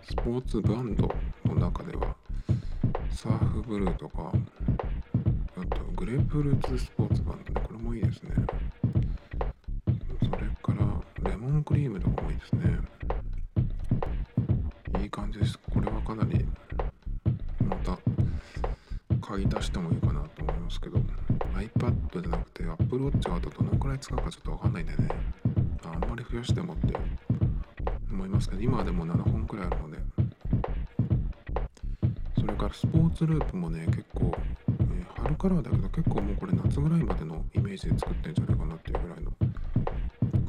[0.02, 1.10] スポーツバンド
[1.46, 2.14] の中では
[3.10, 4.32] サーフブルーとか
[5.56, 8.34] あとグレープフルーツスポーツバンドこれもいいですね。
[10.18, 12.78] それからレモンクリームとかもいいですね。
[15.00, 15.58] いい感じです。
[15.72, 16.44] これはかなり
[17.64, 17.98] また
[19.26, 20.98] 買い出してもいいかなと思いますけど
[21.54, 25.08] iPad じゃなくて Apple Watch があとどのくらい使うかちょっとわかんないんでね。
[25.84, 26.94] あんまり増やしてもって
[28.10, 29.98] 思いますけど今はでも7本くらいあるので。
[32.40, 34.30] それからスポーツループもね結構、
[34.68, 39.32] えー、春からだけど結構もうこれ夏ぐらいまでのイメージで作ってんじゃないかなっていうぐらいの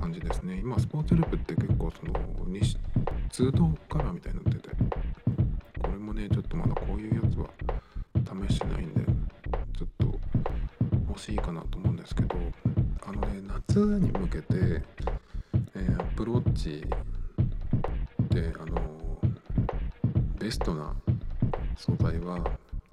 [0.01, 0.59] 感じですね。
[0.59, 2.13] 今スポーツループって結構その
[3.31, 4.64] 2度カラーみたいになって
[6.29, 7.49] ちょっとまだこういうやつは
[8.47, 9.01] 試してないんで
[9.77, 10.19] ちょっと
[11.07, 12.35] 欲しいかなと思うんですけど
[13.05, 16.87] あのね夏に向けて、えー、Apple Watch
[18.29, 18.81] であの
[20.39, 20.93] ベストな
[21.77, 22.39] 素材は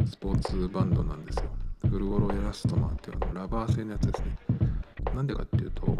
[0.06, 1.44] スポーツバンドなんですよ。
[1.88, 4.36] フルオロエラストマーっていうあのラバー製のやつですね。
[5.14, 5.96] なんでかっていうと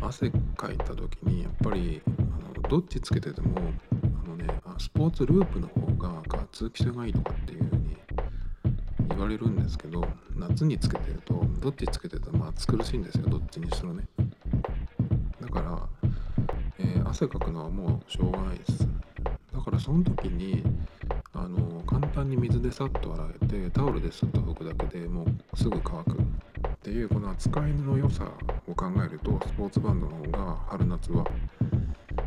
[0.00, 2.10] 汗かいた時にやっぱりあ
[2.60, 3.72] のどっちつけてても
[4.78, 6.22] スポーツループの方が
[6.52, 7.96] 通気性がいいとかっていう風に
[9.10, 14.04] 言われるんですけど夏につけてるとどっちつけててもまあ暑苦しいんですよどっちにしろね。
[15.40, 15.88] だから、
[16.78, 18.86] えー、汗かくのはもうしょうがないです。
[19.54, 20.62] だからその時に
[21.32, 26.18] あの簡単に水でさっと洗えてタオルですっと拭くだけでもうすぐ乾く。
[26.86, 28.30] っていうこの扱いの良さ
[28.68, 31.24] を考えるとスポーツバンドの方が春夏は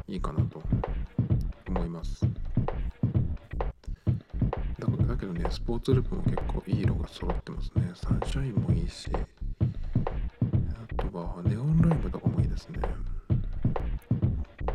[0.07, 0.61] いいかなと
[1.69, 2.28] 思います。
[5.49, 7.91] スポーツループも結構いい色が揃ってますね。
[7.95, 9.19] サンシャインもいいし、あ
[11.11, 12.79] とはネオンライブとかもいいですね。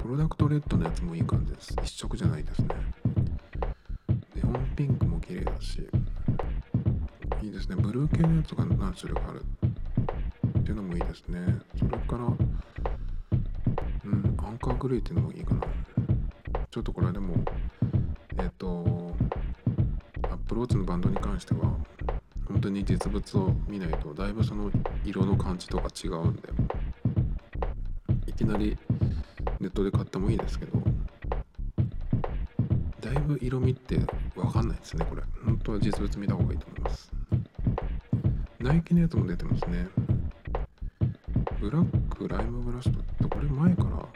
[0.03, 1.77] プロダクトレッドのやつもいい感じです。
[1.83, 2.68] 一色じゃないですね。
[4.35, 5.89] ネオンピンクも綺麗だし、
[7.41, 7.77] いいですね。
[7.77, 9.45] ブルー系のやつが何種類かある
[10.59, 11.39] っていうのもいいですね。
[11.79, 15.62] それから、うん、アンカーグレーっていうのもいいかな。
[16.70, 17.37] ちょっとこれはでも、
[18.39, 18.94] えっ、と、
[20.55, 21.63] プルウォッチのバンドに関しては、
[22.47, 24.71] 本当に実物を見ないと、だいぶその
[25.05, 26.43] 色の感じとか違うんで、
[28.29, 28.79] いきなり
[29.59, 30.79] ネットで買ってもいいですけど
[33.01, 33.99] だいぶ色味って
[34.37, 35.23] 分かんないですねこれ。
[35.45, 37.11] 本当は実物見た方がいいと思います。
[38.61, 39.89] ナイキのやつも出てますね。
[41.61, 44.07] ブラックライムブラストってこれ前から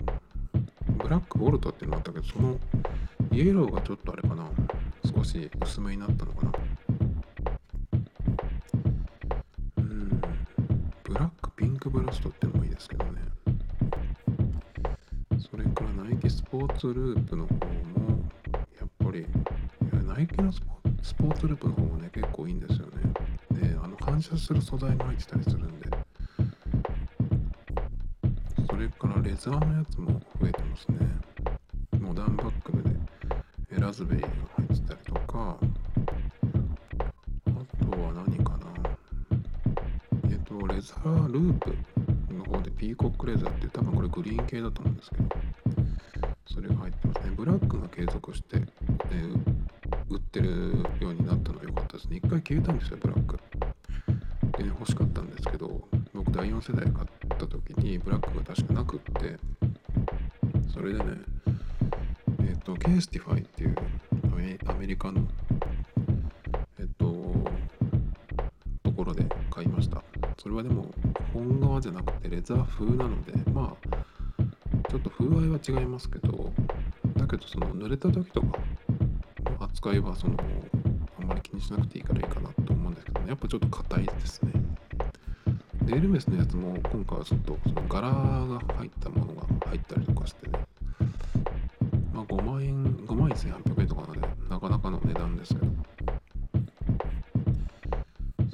[1.02, 2.56] ブラックボルトっていうのあったけどその
[3.32, 4.47] イエローがちょっとあれかな。
[5.14, 6.52] 少し薄めになったのかな。
[9.78, 10.20] うん。
[11.02, 13.22] ブラックピンクブラストってのもいいですけどね。
[15.38, 17.60] それからナイキスポーツループの方も
[18.78, 19.26] やっぱり
[20.06, 20.60] ナイキのス
[21.14, 22.92] ポーツループの方もね結構いいんですよね。
[23.50, 25.88] であの反射する素材が入ってたりするんで。
[28.70, 30.98] それからレザーのやつも増えてますね。
[31.98, 32.90] モダンバックルで
[33.80, 34.27] ラズベリー。
[44.58, 45.28] 系だと思うんですけど
[46.46, 47.34] それが入ってますね。
[47.36, 49.38] ブラックが継続して、えー、
[50.08, 50.48] 売ってる
[50.98, 52.16] ようになったのは良かったですね。
[52.16, 53.38] 一回消えたんですよ、ブラック。
[54.56, 59.38] でね、欲しかったんですけど、僕第4世代買った時にブラックが確かなくって、
[60.72, 61.04] それでね、
[62.40, 63.76] えっ、ー、と、 CASETiFY っていう
[64.66, 65.20] アメリカの、
[66.80, 67.04] えっ、ー、と、
[68.82, 70.02] ところで買いました。
[70.38, 70.86] それはでも
[71.32, 73.96] 本革じゃなくてレザー風なので、まあ、
[74.88, 76.52] ちょっと風合いは違いますけど
[77.16, 78.58] だけどその濡れた時とか
[79.60, 80.34] 扱いはその
[81.20, 84.52] あんまり気にしなくていいからいいかなと思うんですけど、ね、やっぱちょっと硬いですね。
[85.82, 90.58] でエルメスのやつも今回はちょっとその柄が入ったものが入ったりとかしてね。
[92.14, 95.66] まあ5万円5万1800円とかなのでなかなかの値段ですけど。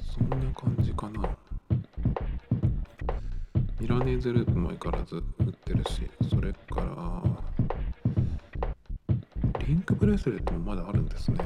[0.01, 1.34] そんな感じかな。
[4.05, 7.23] ネーゼループも相変わらず売ってるしそれから
[9.65, 11.39] リンクブレスレットもまだあるんですね。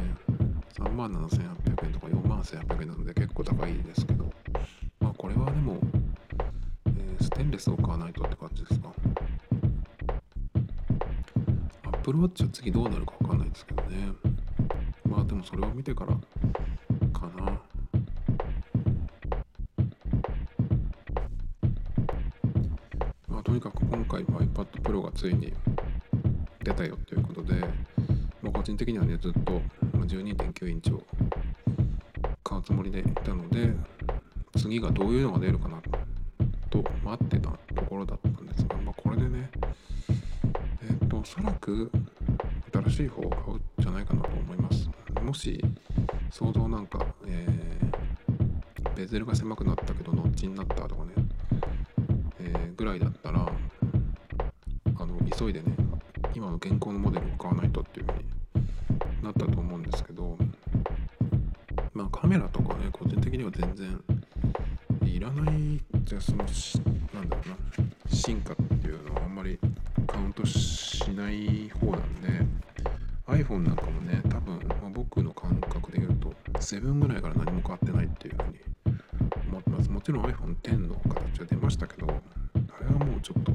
[0.74, 4.30] 3万7800円とか4万1800円なので結構高いですけど。
[4.99, 5.78] まあこれはでも、
[6.88, 8.93] えー、ステンレスを買わないとって感じですか。
[11.86, 14.12] Apple Watch は次どうなるかわかんないですけどね。
[15.05, 16.14] まあでもそれを見てから
[24.10, 25.53] 回 iPad Pro がついに
[26.64, 27.53] 出たよということで、
[28.41, 29.62] まあ、個人的にはねずっと
[29.93, 31.01] 12.9インチを
[32.43, 33.72] 買うつもりでいたので
[34.57, 35.80] 次がどういうのが出るかな
[36.72, 39.49] と待ってたところだったんですが、まあ、これでね
[40.82, 41.91] えっ、ー、とおそらく
[42.74, 44.89] 新しい方を買うんじゃないかなと思います。
[45.22, 45.64] もし
[46.32, 51.14] 想像なんか、えー、ベゼルが狭くなったけどノッチになったとかね
[52.80, 53.12] ぐらいだっ
[74.00, 78.60] もね多分、まあ、僕の感覚で言うと7ぐらいから何も変わってないっていうふうに
[79.50, 79.89] 思ってます。
[79.89, 83.52] もちろん iPhone10 の形は出ましたけどあれはもうちょっと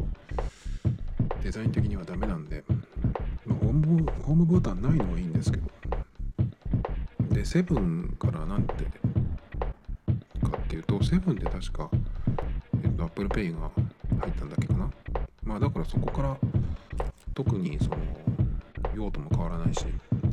[1.43, 2.65] デザイン的にはダメなんで、
[3.47, 5.67] まあ、ホームホームボタンないのはいいんですけど
[7.31, 8.91] で7からなんてか
[10.57, 11.91] っていうと7で確か、
[12.83, 13.71] えっと、Apple Pay が
[14.21, 14.91] 入ったんだっけかな。
[15.43, 16.37] まあだからそこから
[17.35, 17.97] 特にその
[18.95, 19.85] 用途も変わらないし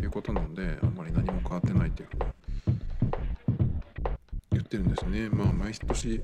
[0.02, 2.80] っていうことなのであんまり何も変わってないっていうふうに
[4.54, 5.30] 言ってるんですね。
[5.30, 6.24] まあ毎年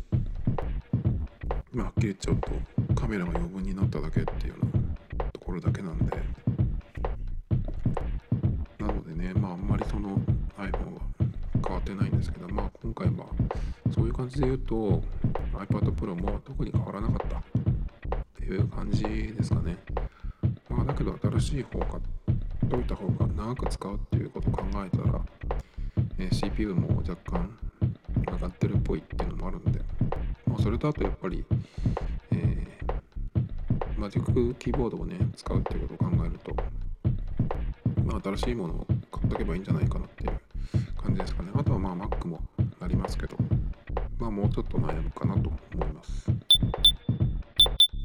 [1.72, 6.06] まあ、はっきり言っちゃうとカメラが余分になっただけっていうようなところだけなんで。
[8.80, 10.18] なのでねまああんまりその
[10.58, 11.02] iPhone は
[11.64, 13.28] 変わってないんですけどまあ今回は
[13.94, 15.04] そういう感じで言うと
[15.54, 19.78] iPad Pro も特に変わらなかったっていう感じですかね。
[20.68, 22.02] まあだけど新しい方買っ
[22.70, 25.22] といた方が長く使うっていうことを考えたら
[26.20, 27.58] え CPU も若干
[28.32, 29.80] 上がってるっぽいっていうのもあるんで、
[30.46, 31.46] まあ、それとあとやっぱり、
[32.32, 32.68] えー
[33.98, 36.56] マジックキーボードをね使うっていうことを考えると、
[38.06, 40.40] まあ、新しいものを買っとけばいいんじゃないかなっていう
[41.02, 42.40] 感じですかねあとはまあ Mac も
[42.80, 43.36] なりますけど
[44.20, 46.30] まあもうちょっと悩むかなと思います